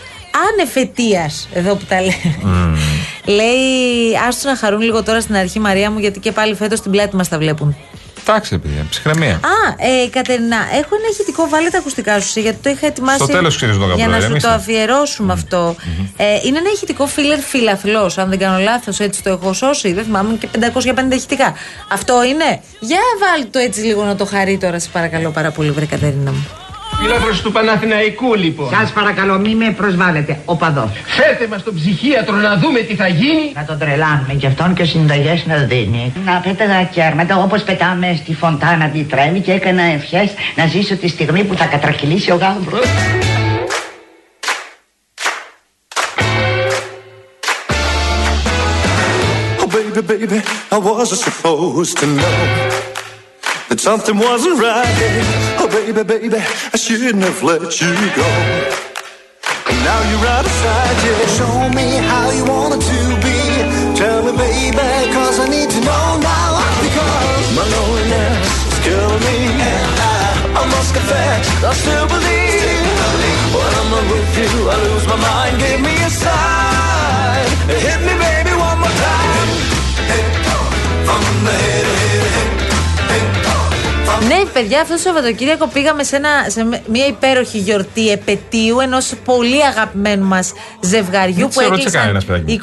ανεφετίας, 0.51 1.49
εδώ 1.53 1.75
που 1.75 1.85
τα 1.85 2.01
λέει. 2.01 2.39
Λέει, 3.25 4.17
άστο 4.27 4.49
να 4.49 4.55
χαρούν 4.55 4.81
λίγο 4.81 5.03
τώρα 5.03 5.21
στην 5.21 5.35
αρχή 5.35 5.59
Μαρία 5.59 5.91
μου, 5.91 5.99
γιατί 5.99 6.19
και 6.19 6.31
πάλι 6.31 6.55
φέτος 6.55 6.81
την 6.81 6.91
πλάτη 6.91 7.15
μας 7.15 7.29
τα 7.29 7.37
βλέπουν. 7.37 7.75
Εντάξει, 8.27 8.57
παιδιά, 8.57 8.85
ψυχραιμία. 8.89 9.33
Α, 9.33 9.39
ε, 9.77 10.07
Κατερινά, 10.09 10.57
έχω 10.57 10.95
ένα 10.95 11.07
ηχητικό, 11.11 11.47
βάλε 11.49 11.69
τα 11.69 11.77
ακουστικά 11.77 12.19
σου, 12.19 12.39
γιατί 12.39 12.57
το 12.61 12.69
είχα 12.69 12.85
ετοιμάσει. 12.87 13.17
Στο 13.17 13.27
τέλος 13.27 13.55
ξέρεις 13.55 13.77
τον 13.77 13.95
Για 13.95 14.07
να 14.07 14.17
Γαμπρό, 14.17 14.21
σου 14.21 14.41
το 14.41 14.47
ηρεμήστε. 14.47 14.49
αφιερώσουμε 14.49 15.33
αυτό. 15.33 15.75
Ε, 16.17 16.23
είναι 16.45 16.57
ένα 16.57 16.69
ηχητικό 16.73 17.07
φίλερ 17.07 17.39
φιλαθλός, 17.39 18.17
αν 18.17 18.29
δεν 18.29 18.39
κάνω 18.39 18.57
λάθος, 18.59 18.99
έτσι 18.99 19.23
το 19.23 19.29
έχω 19.29 19.53
σώσει. 19.53 19.93
Δεν 19.93 20.03
θυμάμαι 20.03 20.29
είναι 20.29 20.37
και 20.37 20.47
550 21.11 21.15
ηχητικά. 21.15 21.53
Αυτό 21.91 22.23
είναι; 22.23 22.61
Για 22.79 22.99
βάλει 23.19 23.45
το 23.45 23.59
έτσι 23.59 23.81
λίγο 23.81 24.03
να 24.03 24.15
το 24.15 24.25
χαρεί 24.25 24.57
τώρα, 24.57 24.79
σε 24.79 24.89
παρακαλώ 24.91 25.29
πάρα 25.29 25.51
πολύ, 25.51 25.71
βρε 25.71 25.85
Κατερίνα 25.85 26.31
μου. 26.31 26.47
Φίλαθρος 27.01 27.41
του 27.41 27.51
Παναθηναϊκού 27.51 28.33
λοιπόν. 28.35 28.69
Σας 28.69 28.91
παρακαλώ 28.91 29.39
μη 29.39 29.55
με 29.55 29.71
προσβάλλετε, 29.77 30.39
οπαδός. 30.45 30.89
Φέρτε 31.05 31.47
μας 31.47 31.63
τον 31.63 31.75
ψυχίατρο 31.75 32.35
να 32.35 32.57
δούμε 32.57 32.79
τι 32.79 32.95
θα 32.95 33.07
γίνει. 33.07 33.51
Να 33.55 33.65
τον 33.65 33.77
τρελάνουμε 33.77 34.33
και 34.33 34.47
αυτόν 34.47 34.73
και 34.73 34.83
συνταγές 34.83 35.45
να 35.45 35.55
δίνει. 35.57 36.13
Να 36.25 36.39
πέταγα 36.39 36.83
κέρματα 36.83 37.37
όπως 37.37 37.63
πετάμε 37.63 38.19
στη 38.23 38.33
φωντάνα 38.35 38.87
τη 38.87 39.03
τρέμη 39.03 39.39
και 39.39 39.51
έκανα 39.51 39.81
ευχές 39.81 40.33
να 40.55 40.65
ζήσω 40.65 40.95
τη 40.95 41.07
στιγμή 41.07 41.43
που 41.43 41.55
θα 41.55 41.65
κατρακυλήσει 41.65 42.31
ο 42.31 42.35
γάμπρος. 42.35 42.85
Oh, 49.61 49.67
baby, 49.67 50.01
baby, 50.11 50.39
I 50.75 50.77
wasn't 50.77 51.21
supposed 51.27 51.97
to 52.01 52.05
know 52.17 52.37
that 53.69 53.79
something 53.79 54.17
wasn't 54.27 54.57
right. 54.67 55.54
Baby, 55.65 56.03
baby, 56.03 56.37
I 56.37 56.77
shouldn't 56.77 57.23
have 57.23 57.41
let 57.41 57.81
you 57.81 57.93
go. 58.15 58.29
Now 59.81 59.99
you're 60.09 60.27
out 60.29 60.45
of 60.45 60.55
sight, 60.61 60.97
yeah. 61.05 61.25
Show 61.37 61.57
me 61.73 61.87
how 62.05 62.29
you 62.29 62.45
want 62.45 62.75
it 62.77 62.81
to 62.85 62.99
be. 63.25 63.37
Tell 63.97 64.21
me, 64.21 64.31
baby, 64.37 64.77
cause 65.13 65.39
I 65.39 65.49
need 65.49 65.69
to 65.69 65.81
know 65.81 66.07
now. 66.21 66.61
Because 66.85 67.47
my 67.57 67.65
loneliness 67.65 68.45
is 68.69 68.79
killing 68.85 69.21
me. 69.25 69.37
And 69.57 69.93
I, 70.05 70.61
I 70.61 70.63
must 70.69 70.93
confess, 70.93 71.45
I 71.63 71.73
still 71.73 72.07
believe. 72.13 72.85
When 73.53 73.71
I'm 73.79 73.89
not 73.89 74.05
with 74.13 74.37
you, 74.37 74.69
I 74.69 74.75
lose 74.85 75.05
my 75.07 75.17
mind. 75.17 75.55
Give 75.57 75.81
me 75.81 75.95
a 75.97 76.09
sign. 76.09 77.49
Hit 77.73 77.99
me, 78.05 78.13
baby, 78.21 78.53
one 78.53 78.79
more 78.85 78.95
time. 79.01 79.49
Hit 80.13 80.29
From 81.09 81.23
the 81.45 81.51
head. 81.51 81.84
Ναι, 84.21 84.45
παιδιά, 84.53 84.81
αυτό 84.81 84.93
το 84.93 84.99
Σαββατοκύριακο 84.99 85.67
πήγαμε 85.67 86.03
σε, 86.03 86.15
ένα, 86.15 86.29
σε 86.47 86.81
μια 86.87 87.05
υπέροχη 87.05 87.57
γιορτή 87.57 88.09
επαιτίου 88.11 88.79
ενός 88.79 89.13
πολύ 89.25 89.65
αγαπημένου 89.65 90.25
μας 90.25 90.53
ζευγαριού 90.81 91.35
Δεν 91.35 91.43
που 91.43 91.49
ξέρω, 91.49 91.69
ρώτησε 91.69 91.87
έκλεισαν 91.87 92.01
κανένας, 92.01 92.25
παιδάκι 92.25 92.61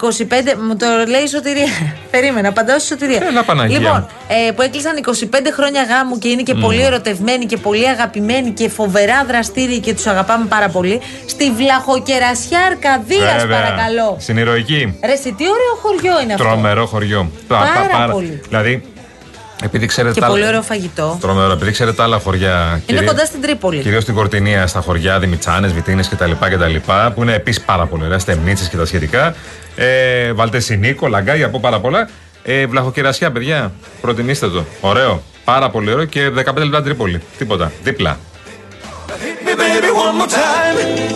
25. 0.58 0.66
Μου 0.68 0.76
το 0.76 0.86
λέει 1.08 1.22
η 1.22 1.26
σωτηρία. 1.28 1.66
Περίμενα, 2.10 2.48
απαντάω 2.48 2.78
στη 2.78 2.86
σωτηρία. 2.88 3.20
Έλα, 3.28 3.42
Παναγία 3.44 3.78
Λοιπόν, 3.78 3.96
μου. 3.96 4.08
ε, 4.48 4.50
που 4.50 4.62
έκλεισαν 4.62 4.92
25 5.06 5.38
χρόνια 5.52 5.82
γάμου 5.82 6.18
και 6.18 6.28
είναι 6.28 6.42
και 6.42 6.54
πολύ 6.54 6.82
ερωτευμένοι 6.82 7.46
και 7.46 7.56
πολύ 7.56 7.88
αγαπημένοι 7.88 8.50
και 8.50 8.68
φοβερά 8.68 9.24
δραστήριοι 9.24 9.78
και 9.78 9.94
τους 9.94 10.06
αγαπάμε 10.06 10.44
πάρα 10.46 10.68
πολύ. 10.68 11.00
Στη 11.26 11.50
Βλαχοκερασιά 11.50 12.60
Αρκαδία, 12.60 13.36
Βέβαια. 13.38 13.62
παρακαλώ. 13.62 14.16
Στην 14.20 14.36
ηρωική. 14.36 14.98
Ρε, 15.04 15.16
σε 15.16 15.34
τι 15.36 15.44
ωραίο 15.44 15.74
χωριό 15.82 16.20
είναι 16.22 16.32
αυτό. 16.32 16.44
Τρομερό 16.44 16.86
χωριό. 16.86 17.30
Πάρα 17.48 18.08
πολύ. 18.12 18.40
Δηλαδή, 18.48 18.82
επειδή 19.64 19.86
ξέρετε 19.86 20.14
Και 20.14 20.20
τα 20.20 20.26
πολύ 20.26 20.40
άλλα- 20.40 20.48
ωραίο 20.48 20.62
φαγητό. 20.62 21.18
Τρομερό, 21.20 21.52
επειδή 21.52 21.70
ξέρετε 21.70 21.96
τα 21.96 22.02
άλλα 22.02 22.18
χωριά. 22.18 22.82
Είναι 22.86 23.00
κοντά 23.00 23.24
στην 23.24 23.40
Τρίπολη. 23.40 23.80
Κυρίως 23.80 24.02
στην 24.02 24.14
Κορτινία, 24.14 24.66
στα 24.66 24.80
χωριά, 24.80 25.18
Δημητσάνες, 25.18 25.72
Βιτίνες 25.72 26.08
κτλ, 26.08 26.30
κτλ. 26.40 26.74
Που 27.14 27.22
είναι 27.22 27.34
επίσης 27.34 27.62
πάρα 27.64 27.86
πολύ 27.86 28.04
ωραία, 28.04 28.18
στεμνίτσες 28.18 28.68
και 28.68 28.76
τα 28.76 28.84
σχετικά. 28.86 29.34
Ε, 29.76 30.32
Βαλτεσινίκο, 30.32 31.08
λαγκάγια 31.08 31.46
από 31.46 31.60
πάρα 31.60 31.80
πολλά. 31.80 32.08
Ε, 32.42 32.66
βλαχοκερασιά, 32.66 33.30
παιδιά. 33.32 33.72
Προτιμήστε 34.00 34.48
το. 34.48 34.64
Ωραίο. 34.80 35.22
Πάρα 35.44 35.70
πολύ 35.70 35.92
ωραίο 35.92 36.04
και 36.04 36.30
15 36.30 36.62
λεπτά 36.64 36.82
Τρίπολη. 36.82 37.22
Τίποτα. 37.38 37.72
Δίπλα. 37.82 38.18
Hit 39.08 39.48
me, 39.48 39.52
baby, 39.60 39.90
one 40.04 40.22
more 40.26 40.30
time. 40.30 41.12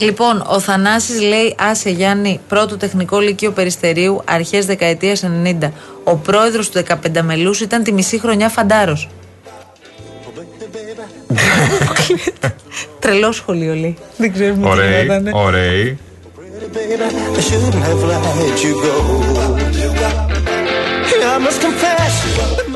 Λοιπόν, 0.00 0.44
ο 0.48 0.60
Θανάσης 0.60 1.20
λέει 1.20 1.54
Άσε 1.58 1.90
Γιάννη, 1.90 2.40
πρώτο 2.48 2.76
τεχνικό 2.76 3.18
λύκειο 3.18 3.50
Περιστερίου, 3.50 4.22
αρχές 4.24 4.66
δεκαετίας 4.66 5.22
90. 5.22 5.72
Ο 6.10 6.16
πρόεδρος 6.16 6.70
του 6.70 6.82
15 6.88 7.22
μελούς 7.22 7.60
ήταν 7.60 7.82
τη 7.82 7.92
μισή 7.92 8.18
χρονιά 8.18 8.48
φαντάρος. 8.48 9.08
Τρελό 12.98 13.32
σχολείο 13.32 13.74
λέει. 13.74 13.96
Δεν 14.16 14.32
ξέρουμε 14.32 14.62
τι 14.62 14.68
Ωραίοι. 14.68 15.00
γινότανε. 15.00 15.30
Ωραίοι. 15.34 15.98
Baby, 16.74 17.38
I 17.38 17.42
shouldn't 17.48 17.76
have 17.86 18.02
let 18.10 18.58
you 18.64 18.74
go. 18.84 18.92
I 21.34 21.40
must 21.46 21.60
confess. 21.64 22.14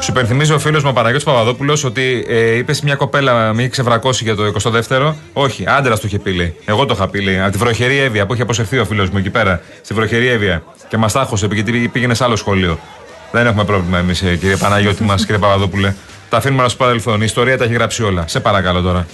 Σου 0.02 0.10
υπενθυμίζει 0.10 0.52
ο 0.52 0.58
φίλος 0.58 0.82
μου 0.82 0.88
ο 0.90 0.92
Παναγιώτης 0.92 1.24
Παπαδόπουλος 1.26 1.84
ότι 1.84 2.24
ε, 2.28 2.56
είπες 2.56 2.76
σε 2.76 2.84
μια 2.84 2.94
κοπέλα, 2.94 3.52
με 3.52 3.60
είχε 3.62 3.70
ξεβρακώσει 3.70 4.24
για 4.24 4.34
το 4.34 4.42
22ο. 4.62 5.14
Όχι, 5.32 5.64
άντρας 5.66 6.00
του 6.00 6.06
είχε 6.06 6.18
πει. 6.18 6.32
λέει. 6.32 6.54
Εγώ 6.64 6.86
το 6.86 6.94
είχα 6.96 7.08
πει. 7.08 7.20
λέει. 7.20 7.40
Από 7.40 7.50
τη 7.52 7.58
βροχερή 7.58 7.98
Εύβοια 7.98 8.26
που 8.26 8.32
είχε 8.32 8.42
αποσυρθεί 8.42 8.78
ο 8.78 8.84
φίλος 8.84 9.10
μου 9.10 9.18
εκεί 9.18 9.30
πέρα. 9.30 9.60
Στη 9.82 9.94
βροχερή 9.94 10.28
Εύβοια. 10.28 10.62
Και 10.88 10.96
μας 10.96 11.12
τάχωσε 11.12 11.48
γιατί 11.52 11.88
πήγαινε 11.92 12.14
σε 12.14 12.24
άλλο 12.24 12.36
σχολείο. 12.36 12.78
Δεν 13.32 13.46
έχουμε 13.46 13.64
πρόβλημα 13.64 13.98
εμείς, 13.98 14.18
κύριε 14.20 14.56
Παναγιώτη 14.56 15.02
μας, 15.02 15.26
κύριε 15.26 15.40
Παπαδόπουλε. 15.40 15.94
Τα 16.28 16.36
αφήνουμε 16.36 16.62
να 16.62 16.68
σου 16.68 16.76
παρελθόν. 16.76 17.20
Η 17.20 17.24
ιστορία 17.24 17.58
τα 17.58 17.64
έχει 17.64 17.72
γράψει 17.72 18.02
όλα. 18.02 18.24
Σε 18.28 18.40
παρακαλώ 18.40 18.80
τώρα. 18.80 19.06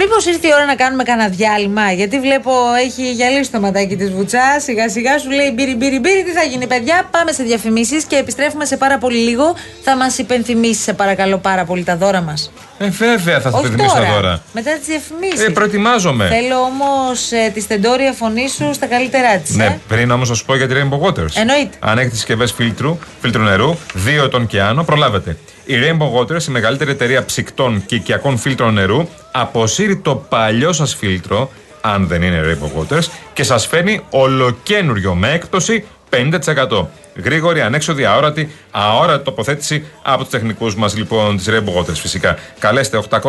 Μην 0.00 0.08
Μήπως 0.08 0.26
ήρθε 0.26 0.46
η 0.48 0.50
ώρα 0.54 0.64
να 0.64 0.74
κάνουμε 0.74 1.02
κανένα 1.02 1.28
διάλειμμα, 1.28 1.92
γιατί 1.92 2.20
βλέπω 2.20 2.52
έχει 2.84 3.12
γυαλίσει 3.12 3.50
το 3.50 3.60
ματάκι 3.60 3.96
της 3.96 4.10
βουτσάς. 4.10 4.62
Σιγά 4.62 4.88
σιγά 4.88 5.18
σου 5.18 5.30
λέει 5.30 5.52
μπύρι 5.54 5.74
μπύρι 5.74 5.98
μπύρι, 5.98 6.22
τι 6.24 6.30
θα 6.30 6.42
γίνει, 6.42 6.66
παιδιά. 6.66 7.08
Πάμε 7.10 7.32
σε 7.32 7.42
διαφημίσεις 7.42 8.04
και 8.04 8.16
επιστρέφουμε 8.16 8.64
σε 8.64 8.76
πάρα 8.76 8.98
πολύ 8.98 9.18
λίγο. 9.18 9.56
Θα 9.82 9.96
μας 9.96 10.18
υπενθυμίσεις, 10.18 10.82
σε 10.82 10.92
παρακαλώ, 10.92 11.38
πάρα 11.38 11.64
πολύ 11.64 11.84
τα 11.84 11.96
δώρα 11.96 12.20
μας. 12.20 12.52
Ε, 12.78 12.88
βέβαια 12.88 13.40
θα 13.40 13.50
σας 13.50 13.60
Όχι 13.60 13.68
πενθυμίσω 13.68 13.94
τώρα. 13.94 14.08
τώρα. 14.08 14.42
Μετά 14.52 14.70
τις 14.70 14.86
διαφημίσεις. 14.86 15.46
Ε, 15.46 15.50
προετοιμάζομαι. 15.50 16.28
Θέλω 16.28 16.56
όμως 16.56 17.32
ε, 17.32 17.50
τη 17.54 17.60
στεντόρια 17.60 18.12
φωνή 18.12 18.48
σου 18.48 18.70
στα 18.74 18.86
καλύτερά 18.86 19.36
της. 19.36 19.56
Ναι, 19.56 19.78
πριν 19.88 20.10
όμως 20.10 20.28
να 20.28 20.34
σου 20.34 20.44
πω 20.44 20.56
για 20.56 20.68
τη 20.68 20.74
Rainbow 20.76 21.06
Waters. 21.06 21.34
Εννοείται. 21.34 21.76
Αν 21.80 21.98
έχετε 21.98 22.14
συσκευές 22.14 22.52
φίλτρου, 22.52 22.98
φίλτρου 23.20 23.42
νερού, 23.42 23.76
2 24.20 24.24
ετών 24.24 24.46
και 24.46 24.60
άνω, 24.60 24.84
προλάβετε. 24.84 25.36
Η 25.70 25.74
Rainbow 25.82 26.20
Waters, 26.20 26.42
η 26.48 26.50
μεγαλύτερη 26.50 26.90
εταιρεία 26.90 27.24
ψυκτών 27.24 27.82
και 27.86 27.94
οικιακών 27.94 28.38
φίλτρων 28.38 28.74
νερού, 28.74 29.08
αποσύρει 29.32 29.96
το 29.96 30.16
παλιό 30.16 30.72
σας 30.72 30.94
φίλτρο, 30.94 31.50
αν 31.80 32.06
δεν 32.06 32.22
είναι 32.22 32.40
Rainbow 32.44 32.80
Waters, 32.80 33.04
και 33.32 33.42
σας 33.42 33.66
φέρνει 33.66 34.00
ολοκένουριο 34.10 35.14
με 35.14 35.32
έκπτωση 35.32 35.84
50%. 36.10 36.86
Γρήγορη, 37.24 37.60
ανέξοδη, 37.60 38.04
αόρατη, 38.04 38.50
αόρατη 38.70 39.24
τοποθέτηση 39.24 39.84
από 40.02 40.22
τους 40.22 40.30
τεχνικούς 40.30 40.74
μας 40.74 40.96
λοιπόν 40.96 41.36
της 41.36 41.48
Rainbow 41.50 41.80
Waters 41.80 41.94
φυσικά. 41.94 42.38
Καλέστε 42.58 43.02
801 43.10 43.20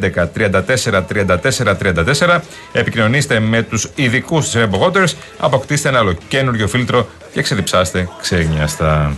11 0.00 0.28
34 0.36 1.02
34 1.02 1.76
34. 1.76 2.40
Επικοινωνήστε 2.72 3.40
με 3.40 3.62
τους 3.62 3.90
ειδικούς 3.94 4.50
της 4.50 4.62
Rainbow 4.62 4.86
Waters. 4.86 5.12
Αποκτήστε 5.38 5.88
ένα 5.88 6.00
ολοκένουριο 6.00 6.68
φίλτρο 6.68 7.08
και 7.32 7.42
ξεδιψάστε 7.42 8.08
ξένιαστα. 8.20 9.14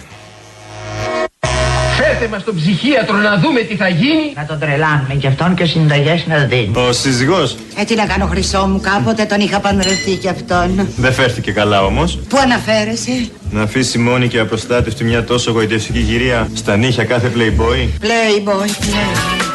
Φέρτε 2.18 2.28
μας 2.34 2.44
τον 2.44 2.54
ψυχίατρο 2.56 3.16
να 3.16 3.38
δούμε 3.38 3.60
τι 3.60 3.76
θα 3.76 3.88
γίνει. 3.88 4.32
Να 4.36 4.46
τον 4.46 4.58
τρελάνουμε 4.58 5.14
και 5.14 5.26
αυτόν 5.26 5.54
και 5.54 5.64
συνταγές 5.64 6.24
να 6.26 6.36
δίνει. 6.38 6.70
Ο 6.88 6.92
σύζυγός 6.92 7.56
Ε, 7.80 7.84
τι 7.84 7.94
να 7.94 8.06
κάνω 8.06 8.26
χρυσό 8.26 8.66
μου, 8.66 8.80
κάποτε 8.80 9.24
τον 9.24 9.40
είχα 9.40 9.60
παντρευτεί 9.60 10.14
κι 10.16 10.28
αυτόν. 10.28 10.88
δεν 10.96 11.12
φέρθηκε 11.12 11.52
καλά 11.52 11.82
όμως. 11.84 12.18
Πού 12.28 12.38
αναφέρεσαι, 12.38 13.28
Να 13.50 13.62
αφήσει 13.62 13.98
μόνη 13.98 14.28
και 14.28 14.38
απροστάτευτη 14.38 15.04
μια 15.04 15.24
τόσο 15.24 15.50
γοητευτική 15.50 15.98
γυρία 15.98 16.48
στα 16.54 16.76
νύχια 16.76 17.04
κάθε 17.04 17.32
playboy. 17.36 18.04
Playboy, 18.04 18.68
Playboy. 18.68 19.45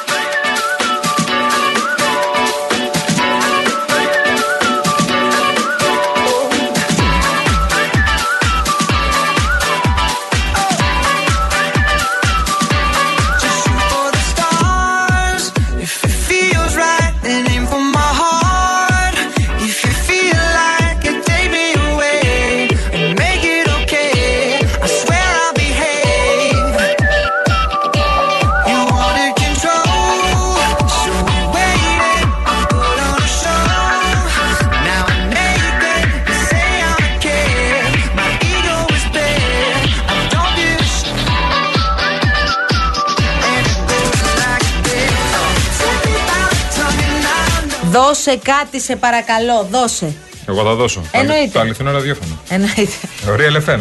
Δώσε 48.32 48.44
κάτι, 48.44 48.80
σε 48.82 48.96
παρακαλώ, 48.96 49.68
δώσε. 49.72 50.14
Εγώ 50.48 50.64
θα 50.64 50.74
δώσω. 50.74 51.02
Εννοείται. 51.12 51.50
Το 51.54 51.60
αληθινό 51.60 51.92
ραδιόφωνο. 51.92 52.40
Εννοείται. 52.50 52.92
Real 53.26 53.70
FM 53.70 53.80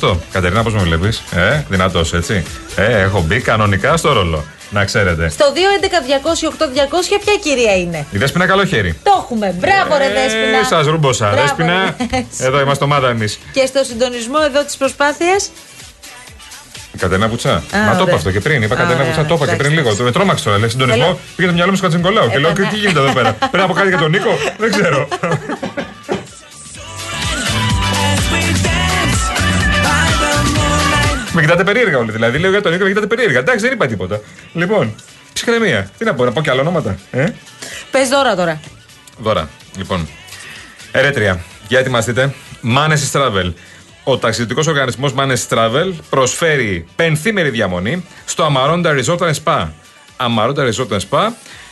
97,8. 0.00 0.16
Κατερίνα, 0.32 0.62
πώς 0.62 0.72
με 0.74 0.80
βλέπεις; 0.80 1.22
Ε, 1.36 1.64
δυνατός, 1.68 2.12
έτσι. 2.14 2.44
Ε, 2.76 3.00
έχω 3.00 3.20
μπει 3.26 3.40
κανονικά 3.40 3.96
στο 3.96 4.12
ρόλο. 4.12 4.44
Να 4.70 4.84
ξέρετε. 4.84 5.28
Στο 5.28 5.44
211-200-8200 5.54 7.18
ποια 7.24 7.34
κυρία 7.42 7.76
είναι; 7.76 8.06
Η 8.10 8.18
Δέσποινα 8.18 8.46
καλό 8.46 8.64
χέρι. 8.64 8.98
Το 9.02 9.10
έχουμε. 9.24 9.54
Μπράβο, 9.58 9.96
ρε 9.96 10.08
Δέσποινα. 10.12 10.64
Σας 10.68 10.86
ρούμποσα. 10.86 11.26
Μπράβο, 11.26 11.42
Δέσποινα. 11.42 11.96
ρε. 12.10 12.24
Εδώ 12.46 12.60
είμαστε 12.60 12.84
ομάδα 12.84 13.08
εμείς. 13.08 13.38
Και 13.52 13.66
στο 13.66 13.84
συντονισμό 13.84 14.36
εδώ 14.46 14.64
της 14.64 14.76
προσπάθειας. 14.76 15.50
Κατερίνα 16.98 17.28
Πουτσά. 17.28 17.50
Μα 17.50 17.60
το 17.60 17.90
ωραία. 17.90 18.02
είπα 18.04 18.14
αυτό 18.14 18.30
και 18.30 18.40
πριν. 18.40 18.62
Είπα 18.62 18.74
Α, 18.74 18.76
Κατερίνα 18.76 18.94
ωραία, 19.04 19.06
Πουτσά, 19.14 19.24
το 19.28 19.34
είπα 19.34 19.44
και 19.44 19.50
εντάξει, 19.50 19.56
πριν 19.62 19.70
λίγο. 19.70 19.86
εντάξει. 19.88 20.02
Με 20.02 20.12
τρόμαξε 20.12 20.44
τώρα. 20.44 20.58
Λέει 20.58 20.68
συντονισμό. 20.68 21.02
Θέλω- 21.02 21.18
Πήγε 21.36 21.48
το 21.48 21.54
μυαλό 21.54 21.70
μου 21.70 21.76
στο 21.76 21.84
Κατσινικολάου 21.86 22.28
και 22.30 22.38
λέω 22.38 22.50
Έπανα. 22.50 22.68
τι 22.68 22.76
γίνεται 22.76 22.98
εδώ 23.00 23.12
πέρα; 23.12 23.32
Πρέπει 23.32 23.56
να 23.56 23.66
πω 23.66 23.72
κάτι 23.72 23.88
για 23.88 23.98
τον 23.98 24.10
Νίκο; 24.10 24.30
Δεν 24.58 24.70
ξέρω. 24.70 25.08
Με 31.32 31.40
κοιτάτε 31.40 31.64
περίεργα 31.64 31.98
όλοι. 31.98 32.12
Δηλαδή 32.12 32.38
λέω 32.38 32.50
για 32.50 32.62
τον 32.62 32.72
Νίκο 32.72 32.82
με 32.84 32.88
κοιτάτε 32.88 33.06
περίεργα. 33.06 33.38
Εντάξει, 33.38 33.64
δεν 33.64 33.72
είπα 33.72 33.86
τίποτα. 33.86 34.20
Λοιπόν, 34.52 34.94
ψυχραιμία. 35.32 35.90
Τι 35.98 36.04
να 36.04 36.14
πω, 36.14 36.24
να 36.24 36.32
πω 36.32 36.40
και 36.40 36.50
άλλα 36.50 36.60
ονόματα. 36.60 36.96
Ε; 37.10 37.24
Πες 37.90 38.08
δώρα 38.08 38.36
τώρα. 38.36 38.60
Δώρα. 39.18 39.48
Λοιπόν. 39.76 40.08
Ερέτρια. 40.92 41.40
Για 41.68 41.78
ετοιμαστείτε. 41.78 42.34
Manes 42.76 43.12
Travel. 43.12 43.52
Ο 44.10 44.18
ταξιδιωτικός 44.18 44.66
οργανισμός 44.66 45.14
Manes 45.16 45.48
Travel 45.48 45.92
προσφέρει 46.10 46.86
πενθήμερη 46.96 47.50
διαμονή 47.50 48.04
στο 48.24 48.48
Amaronda 48.52 49.02
Resort 49.02 49.18
and 49.18 49.32
Spa. 49.44 49.66
Amaronda 50.16 50.70
Resort 50.70 50.88
and 50.88 51.00
Spa 51.10 51.28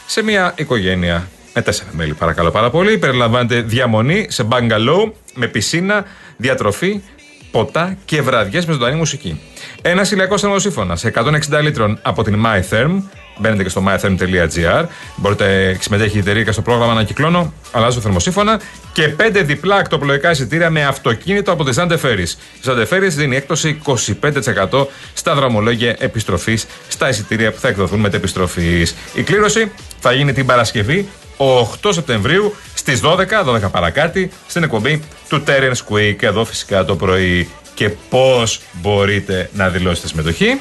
σε 0.07 0.23
μια 0.23 0.55
οικογένεια 0.57 1.29
με 1.55 1.63
τέσσερα 1.63 1.91
μέλη, 1.93 2.15
παρακαλώ 2.15 2.51
πάρα 2.51 2.71
πολύ. 2.71 2.99
Περιλαμβάνεται 2.99 3.61
διαμονή 3.61 4.27
σε 4.29 4.43
μπαγκαλό 4.43 5.15
με 5.35 5.47
πισίνα, 5.47 6.05
διατροφή, 6.37 7.03
ποτά 7.51 7.97
και 8.05 8.23
βραδιές 8.23 8.67
με 8.67 8.73
ζωντανή 8.73 8.97
μουσική. 8.97 9.41
Ένας 9.83 10.11
ηλιακός 10.11 10.41
θερμοσύφωνας 10.41 11.05
160 11.05 11.63
λίτρων 11.63 11.99
από 12.03 12.23
την 12.23 12.45
MyTherm. 12.47 13.03
Μπαίνετε 13.39 13.63
και 13.63 13.69
στο 13.69 13.83
mytherm.gr. 13.89 14.85
Μπορείτε, 15.17 15.77
συμμετέχει 15.81 16.17
η 16.17 16.21
εταιρεία 16.21 16.43
και 16.43 16.53
στο 16.53 16.63
πρόγραμμα 16.63 16.93
Ανακυκλώνω. 16.93 17.53
Αλλάζω 17.73 18.01
θερμοσύφωνα. 18.01 18.61
Και 18.93 19.15
5 19.17 19.43
διπλά 19.45 19.77
ακτοπλοϊκά 19.77 20.31
εισιτήρια 20.31 20.71
με 20.71 20.85
αυτοκίνητο 20.85 21.53
από 21.53 21.65
τη 21.65 21.77
Zante 21.77 21.93
Ferries. 21.93 22.31
Η 22.55 22.65
Zante 22.65 22.87
Ferries 22.89 23.09
δίνει 23.09 23.37
έκπτωση 23.37 23.81
25% 23.85 24.87
στα 25.13 25.35
δρομολόγια 25.35 25.97
επιστροφής 25.99 26.67
στα 26.89 27.09
εισιτήρια 27.09 27.53
που 27.53 27.61
θα 27.61 27.69
εκδοθούν 27.69 28.01
μετεπιστροφή. 28.01 28.87
Η 29.15 29.23
κλήρωση 29.23 29.73
θα 30.01 30.13
γίνει 30.13 30.33
την 30.33 30.47
Παρασκευή 30.47 31.09
8 31.37 31.91
Σεπτεμβρίου 31.93 32.55
στις 32.75 33.01
12, 33.05 33.45
12 33.45 33.71
παρακάτι, 33.71 34.31
στην 34.47 34.63
εκπομπή 34.63 35.03
του 35.29 35.43
Terence 35.47 35.93
Quick 35.93 36.23
εδώ 36.23 36.45
φυσικά 36.45 36.85
το 36.85 36.97
πρωί. 36.97 37.49
Και 37.75 37.89
πώς 37.89 38.61
μπορείτε 38.73 39.51
να 39.53 39.69
δηλώσετε 39.69 40.09
συμμετοχή. 40.09 40.61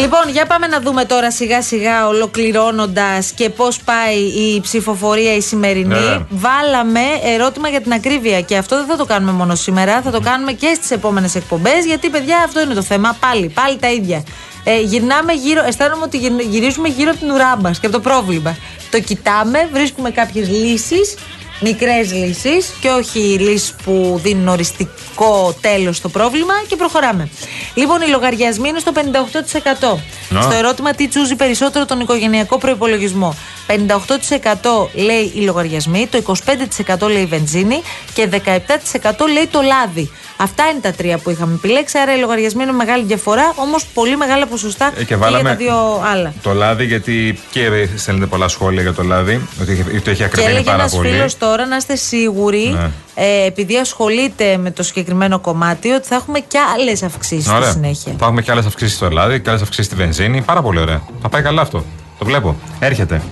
Λοιπόν, 0.00 0.28
για 0.32 0.46
πάμε 0.46 0.66
να 0.66 0.80
δούμε 0.80 1.04
τώρα 1.04 1.30
σιγά 1.30 1.62
σιγά 1.62 2.06
ολοκληρώνοντας 2.06 3.30
και 3.34 3.48
πώς 3.50 3.78
πάει 3.80 4.16
η 4.18 4.60
ψηφοφορία 4.60 5.34
η 5.34 5.40
σημερινή. 5.40 5.94
Ναι. 5.94 6.18
Βάλαμε 6.30 7.00
ερώτημα 7.22 7.68
για 7.68 7.80
την 7.80 7.92
ακρίβεια 7.92 8.40
και 8.40 8.56
αυτό 8.56 8.76
δεν 8.76 8.86
θα 8.86 8.96
το 8.96 9.04
κάνουμε 9.04 9.32
μόνο 9.32 9.54
σήμερα, 9.54 10.02
θα 10.02 10.10
το 10.10 10.20
κάνουμε 10.20 10.52
και 10.52 10.72
στις 10.76 10.90
επόμενες 10.90 11.34
εκπομπές. 11.34 11.84
Γιατί, 11.86 12.08
παιδιά, 12.10 12.36
αυτό 12.44 12.60
είναι 12.60 12.74
το 12.74 12.82
θέμα. 12.82 13.16
Πάλι, 13.20 13.48
πάλι 13.48 13.76
τα 13.76 13.90
ίδια. 13.90 14.24
Ε, 14.64 14.80
γυρνάμε 14.80 15.32
γύρω, 15.32 15.62
αισθάνομαι 15.66 16.02
ότι 16.04 16.16
γυρ- 16.18 16.40
γυρίζουμε 16.42 16.88
γύρω 16.88 17.10
από 17.10 17.18
την 17.18 17.30
ουρά 17.30 17.56
μας 17.56 17.78
και 17.78 17.86
από 17.86 17.94
το 17.94 18.00
πρόβλημα. 18.02 18.56
Το 18.90 19.00
κοιτάμε, 19.00 19.68
βρίσκουμε 19.72 20.10
κάποιες 20.10 20.48
λύσεις, 20.48 21.14
μικρές 21.60 22.12
λύσεις 22.12 22.74
και 22.80 22.88
όχι 22.88 23.18
λύσεις 23.18 23.74
που 23.84 24.20
δίνουν 24.22 24.48
οριστικό 24.48 25.54
τέλος 25.60 25.96
στο 25.96 26.08
πρόβλημα 26.08 26.54
και 26.68 26.76
προχωράμε. 26.76 27.28
Λοιπόν, 27.74 28.00
οι 28.00 28.06
λογαριασμοί 28.06 28.68
είναι 28.68 28.78
στο 28.78 28.92
58%. 28.94 29.98
Να. 30.28 30.42
Στο 30.42 30.54
ερώτημα 30.54 30.92
τι 30.94 31.08
τσούζει 31.08 31.36
περισσότερο 31.36 31.86
τον 31.86 32.00
οικογενειακό 32.00 32.58
προπολογισμό. 32.58 33.34
58% 33.66 34.88
λέει 34.94 35.32
οι 35.34 35.40
λογαριασμοί, 35.40 36.06
το 36.10 36.34
25% 36.98 37.08
λέει 37.08 37.22
η 37.22 37.26
βενζίνη 37.26 37.82
και 38.14 38.28
17% 38.32 38.38
λέει 39.32 39.46
το 39.50 39.60
λάδι. 39.60 40.10
Αυτά 40.40 40.64
είναι 40.70 40.80
τα 40.80 40.92
τρία 40.92 41.18
που 41.18 41.30
είχαμε 41.30 41.54
επιλέξει. 41.54 41.98
Άρα 41.98 42.16
οι 42.16 42.18
λογαριασμοί 42.20 42.62
είναι 42.62 42.72
μεγάλη 42.72 43.04
διαφορά, 43.04 43.52
όμως 43.56 43.86
πολύ 43.86 44.16
μεγάλα 44.16 44.46
ποσοστά 44.46 44.86
Ε, 44.94 44.98
και 44.98 45.04
και, 45.04 45.16
βάλαμε 45.16 45.40
για 45.40 45.50
τα 45.50 45.56
δύο 45.56 46.02
άλλα. 46.12 46.32
Το 46.42 46.52
λάδι, 46.52 46.84
γιατί 46.84 47.38
και 47.50 47.88
στέλνετε 47.96 48.26
πολλά 48.26 48.48
σχόλια 48.48 48.82
για 48.82 48.92
το 48.92 49.02
λάδι, 49.02 49.40
ότι 49.60 49.72
έχει- 49.72 49.82
το 50.00 50.10
έχει 50.10 50.18
Και 50.18 50.24
ακριβένει 50.24 50.50
έλεγε 50.52 50.64
πάρα 50.64 50.78
ένας 50.78 50.94
πολύ. 50.94 51.10
φίλος 51.10 51.38
τώρα 51.38 51.66
να 51.66 51.76
είστε 51.76 51.96
σίγουροι, 51.96 52.68
Ναι. 52.68 52.90
ε, 53.14 53.44
επειδή 53.46 53.76
ασχολείται 53.76 54.56
με 54.56 54.70
το 54.70 54.82
συγκεκριμένο 54.82 55.38
κομμάτι, 55.38 55.90
ότι 55.90 56.06
θα 56.06 56.14
έχουμε 56.14 56.38
και 56.40 56.58
άλλες 56.74 57.02
αυξήσεις 57.02 57.44
στη 57.44 57.54
Ωραία. 57.54 57.70
συνέχεια. 57.70 58.12
Θα 58.18 58.24
έχουμε 58.24 58.42
και 58.42 58.50
άλλες 58.50 58.66
αυξήσεις 58.66 58.96
στο 58.96 59.10
λάδι 59.10 59.40
και 59.40 59.48
άλλες 59.50 59.62
αυξήσεις 59.62 59.86
στη 59.86 59.94
βενζίνη. 59.94 60.42
Πάρα 60.42 60.62
πολύ 60.62 60.80
ωραία. 60.80 61.00
Θα 61.22 61.28
πάει 61.28 61.42
καλά 61.42 61.62
αυτό. 61.62 61.84
Το 62.18 62.24
βλέπω. 62.24 62.56
Έρχεται. 62.78 63.22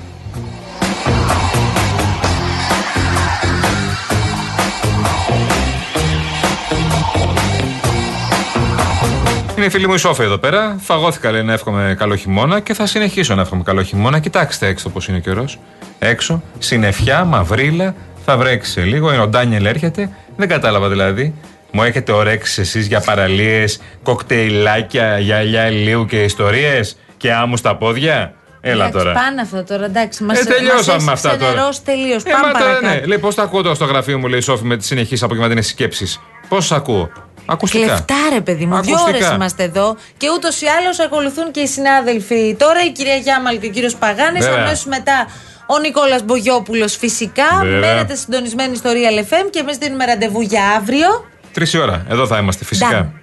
Η 9.67 9.71
φίλη 9.71 9.89
μου 9.89 9.95
η 9.95 9.99
Σόφη 9.99 10.23
εδώ 10.23 10.39
πέρα. 10.39 10.77
Φαγώθηκα 10.81 11.31
λέει 11.31 11.43
να 11.43 11.53
εύχομαι 11.53 11.95
καλό 11.99 12.17
χειμώνα 12.17 12.61
και 12.61 12.75
θα 12.75 12.87
συνεχίσω 12.87 13.35
να 13.35 13.41
εύχομαι 13.43 13.63
καλό 13.63 13.83
χειμώνα. 13.83 14.19
Κοιτάξτε 14.19 14.67
έξω 14.67 14.89
πώς 14.91 15.09
είναι 15.09 15.17
ο 15.17 15.21
καιρός. 15.21 15.59
Έξω, 15.99 16.43
συννεφιά, 16.59 17.25
μαυρίλα, 17.25 17.95
θα 18.25 18.37
βρέξει 18.37 18.71
σε 18.71 18.81
λίγο. 18.81 19.23
Ο 19.23 19.27
Ντάνιελ 19.27 19.65
έρχεται. 19.67 20.11
Δεν 20.37 20.49
κατάλαβα 20.49 20.89
δηλαδή. 20.89 21.35
Μου 21.71 21.83
έχετε 21.83 22.13
ωρέξει 22.13 22.61
εσείς 22.61 22.87
για 22.87 23.01
παραλίες, 23.01 23.81
κοκτέιλάκια, 24.03 25.19
γυαλιά 25.19 25.71
ηλίου 25.71 26.07
και 26.07 26.23
ιστορίες 26.23 26.97
και 27.17 27.33
άμμους 27.33 27.59
στα 27.59 27.77
πόδια; 27.77 28.35
Έλα 28.61 28.75
Εντάξει, 28.87 28.93
τώρα. 29.05 29.13
Πάνε 29.13 29.41
αυτά 29.41 29.65
τώρα, 29.65 29.85
εντάξει. 29.85 30.25
Μας, 30.25 30.41
Ε, 30.41 30.45
τελειώσαμε 30.45 31.03
με 31.03 31.13
αυτά 31.13 31.31
τώρα. 31.37 31.45
Ξενερώσει 31.53 31.83
τελείως. 31.85 32.23
Ε, 32.23 32.31
Πάμε 32.31 32.47
μα 32.47 32.53
τώρα, 32.53 32.65
παρακάτω. 32.65 32.95
ναι. 33.01 33.07
Λέει, 33.07 33.19
πώς 33.19 33.35
τα 33.35 33.43
ακούω 33.43 33.63
τώρα 33.63 33.75
στο 33.75 33.85
γραφείο 33.85 34.19
μου, 34.19 34.27
λέει 34.27 34.39
η 34.39 34.43
Σόφη, 34.43 34.65
με 34.65 34.77
τι 34.77 34.85
συνεχεί 34.85 35.25
απογευματινέ 35.25 35.61
σκέψεις. 35.63 36.21
Πώς 36.49 36.73
ακούω. 36.73 37.11
Ακουστικά. 37.47 37.87
Κλεφτά, 37.87 38.15
ρε 38.33 38.41
παιδί 38.41 38.67
μου. 38.67 38.81
Δύο 38.81 38.95
Ακουστικά. 38.95 39.27
ώρες 39.27 39.35
είμαστε 39.37 39.63
εδώ 39.63 39.97
και 40.17 40.27
ούτως 40.37 40.61
ή 40.61 40.67
άλλως 40.67 41.01
ακολουθούν 41.01 41.51
και 41.51 41.61
οι 41.61 41.67
συνάδελφοι. 41.67 42.57
Τώρα 42.59 42.85
η 42.85 42.91
κυρία 42.93 43.15
Γιάμαλ 43.15 43.59
και 43.59 43.67
ο 43.67 43.71
κύριος 43.71 43.95
Παγάνης. 43.97 44.45
Βέβαια. 44.45 44.63
Αμέσως 44.63 44.85
μετά 44.85 45.27
ο 45.67 45.79
Νικόλας 45.79 46.23
Μπογιόπουλος 46.23 46.97
φυσικά. 46.97 47.61
Βέβαια. 47.63 47.79
Μένετε 47.81 48.15
συντονισμένοι 48.15 48.77
στο 48.77 48.91
Real 48.91 49.19
FM 49.19 49.51
και 49.51 49.59
εμείς 49.59 49.77
δίνουμε 49.77 50.05
ραντεβού 50.05 50.41
για 50.41 50.63
αύριο. 50.77 51.25
Τρεις 51.53 51.73
η 51.73 51.79
ώρα. 51.79 52.05
Εδώ 52.09 52.27
θα 52.27 52.39
είμαστε 52.39 52.65
φυσικά. 52.65 52.89
Ντάν. 52.91 53.21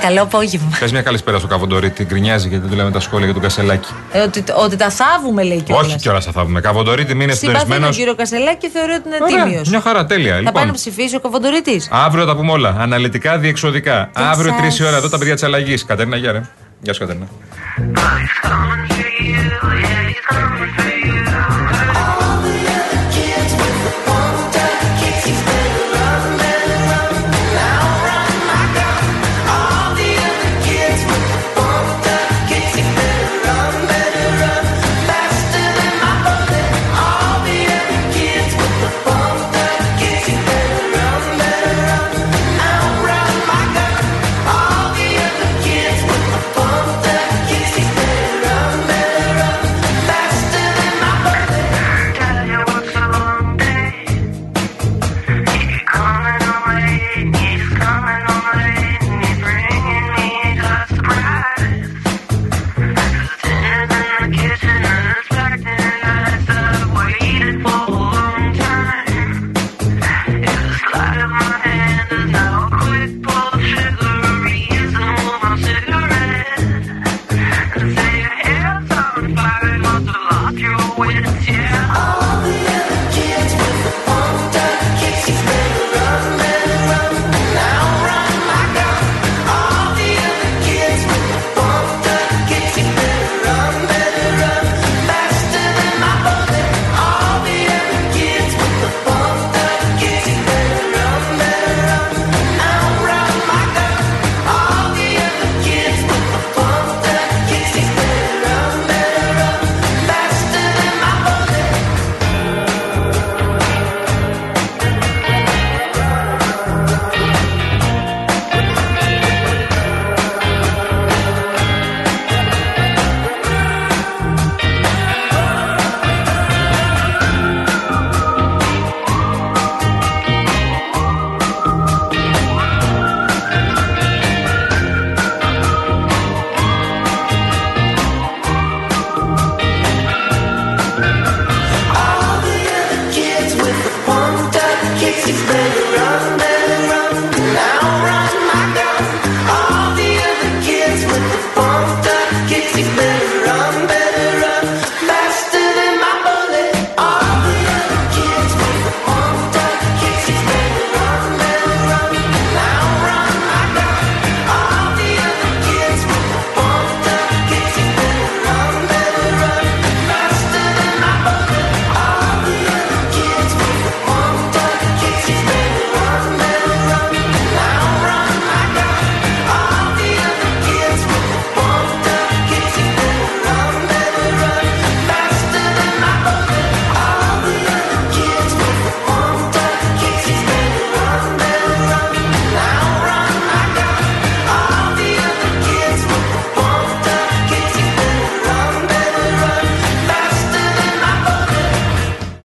Καλό 0.00 0.22
απόγευμα. 0.22 0.76
Πες 0.80 0.92
μια 0.92 1.02
καλησπέρα 1.02 1.38
στο 1.38 1.46
Καβοντορίτη. 1.46 2.04
Γκρινιάζει 2.04 2.48
γιατί 2.48 2.62
δεν 2.62 2.70
του 2.70 2.76
λέμε 2.76 2.90
τα 2.90 3.00
σχόλια 3.00 3.24
για 3.24 3.34
τον 3.34 3.42
Κασελάκη. 3.42 3.88
Ε, 4.12 4.20
ότι, 4.20 4.44
ότι 4.64 4.76
τα 4.76 4.90
θάβουμε, 4.90 5.42
λέει 5.42 5.62
κιόλας. 5.62 5.86
Όχι 5.86 5.96
κιόλας 5.96 6.24
θα 6.24 6.32
θαύουμε. 6.32 6.60
Καβοντορίτη, 6.60 7.14
μην 7.14 7.22
είναι 7.22 7.32
Συμπαθεί 7.32 7.58
συντονισμένο. 7.58 7.86
τον 7.86 7.96
κύριο 7.96 8.14
Κασελάκη 8.14 8.56
και 8.58 8.68
θεωρεί 8.72 8.92
ότι 8.92 9.08
είναι 9.08 9.42
τίμιος. 9.44 9.68
Μια 9.68 9.80
χαρά, 9.80 10.06
τέλεια. 10.06 10.34
Θα 10.34 10.42
πάει 10.42 10.52
να 10.52 10.60
Λοιπόν, 10.60 10.72
ψηφίσει 10.74 11.16
ο 11.16 11.20
Καβοντορίτη. 11.20 11.82
αύριο 11.90 12.24
τα 12.26 12.36
πούμε 12.36 12.52
όλα. 12.52 12.76
Αναλυτικά, 12.78 13.38
διεξοδικά. 13.38 14.10
Γεια 14.16 14.30
Αύριο 14.30 14.50
σας. 14.52 14.60
τρεις 14.60 14.78
η 14.78 14.84
ώρα 14.84 14.96
εδώ 14.96 15.08
τα 15.08 15.18
παιδιά 15.18 15.34
της 15.34 15.42
αλλαγής. 15.42 15.84
Κατέρνα, 15.84 16.16
γεια 16.16 16.32
ρε. 16.32 16.42
Γεια 16.80 16.92
σου, 16.92 17.00
Κατέρνα. 17.00 17.26
He's 17.78 18.50
gonna 18.50 18.67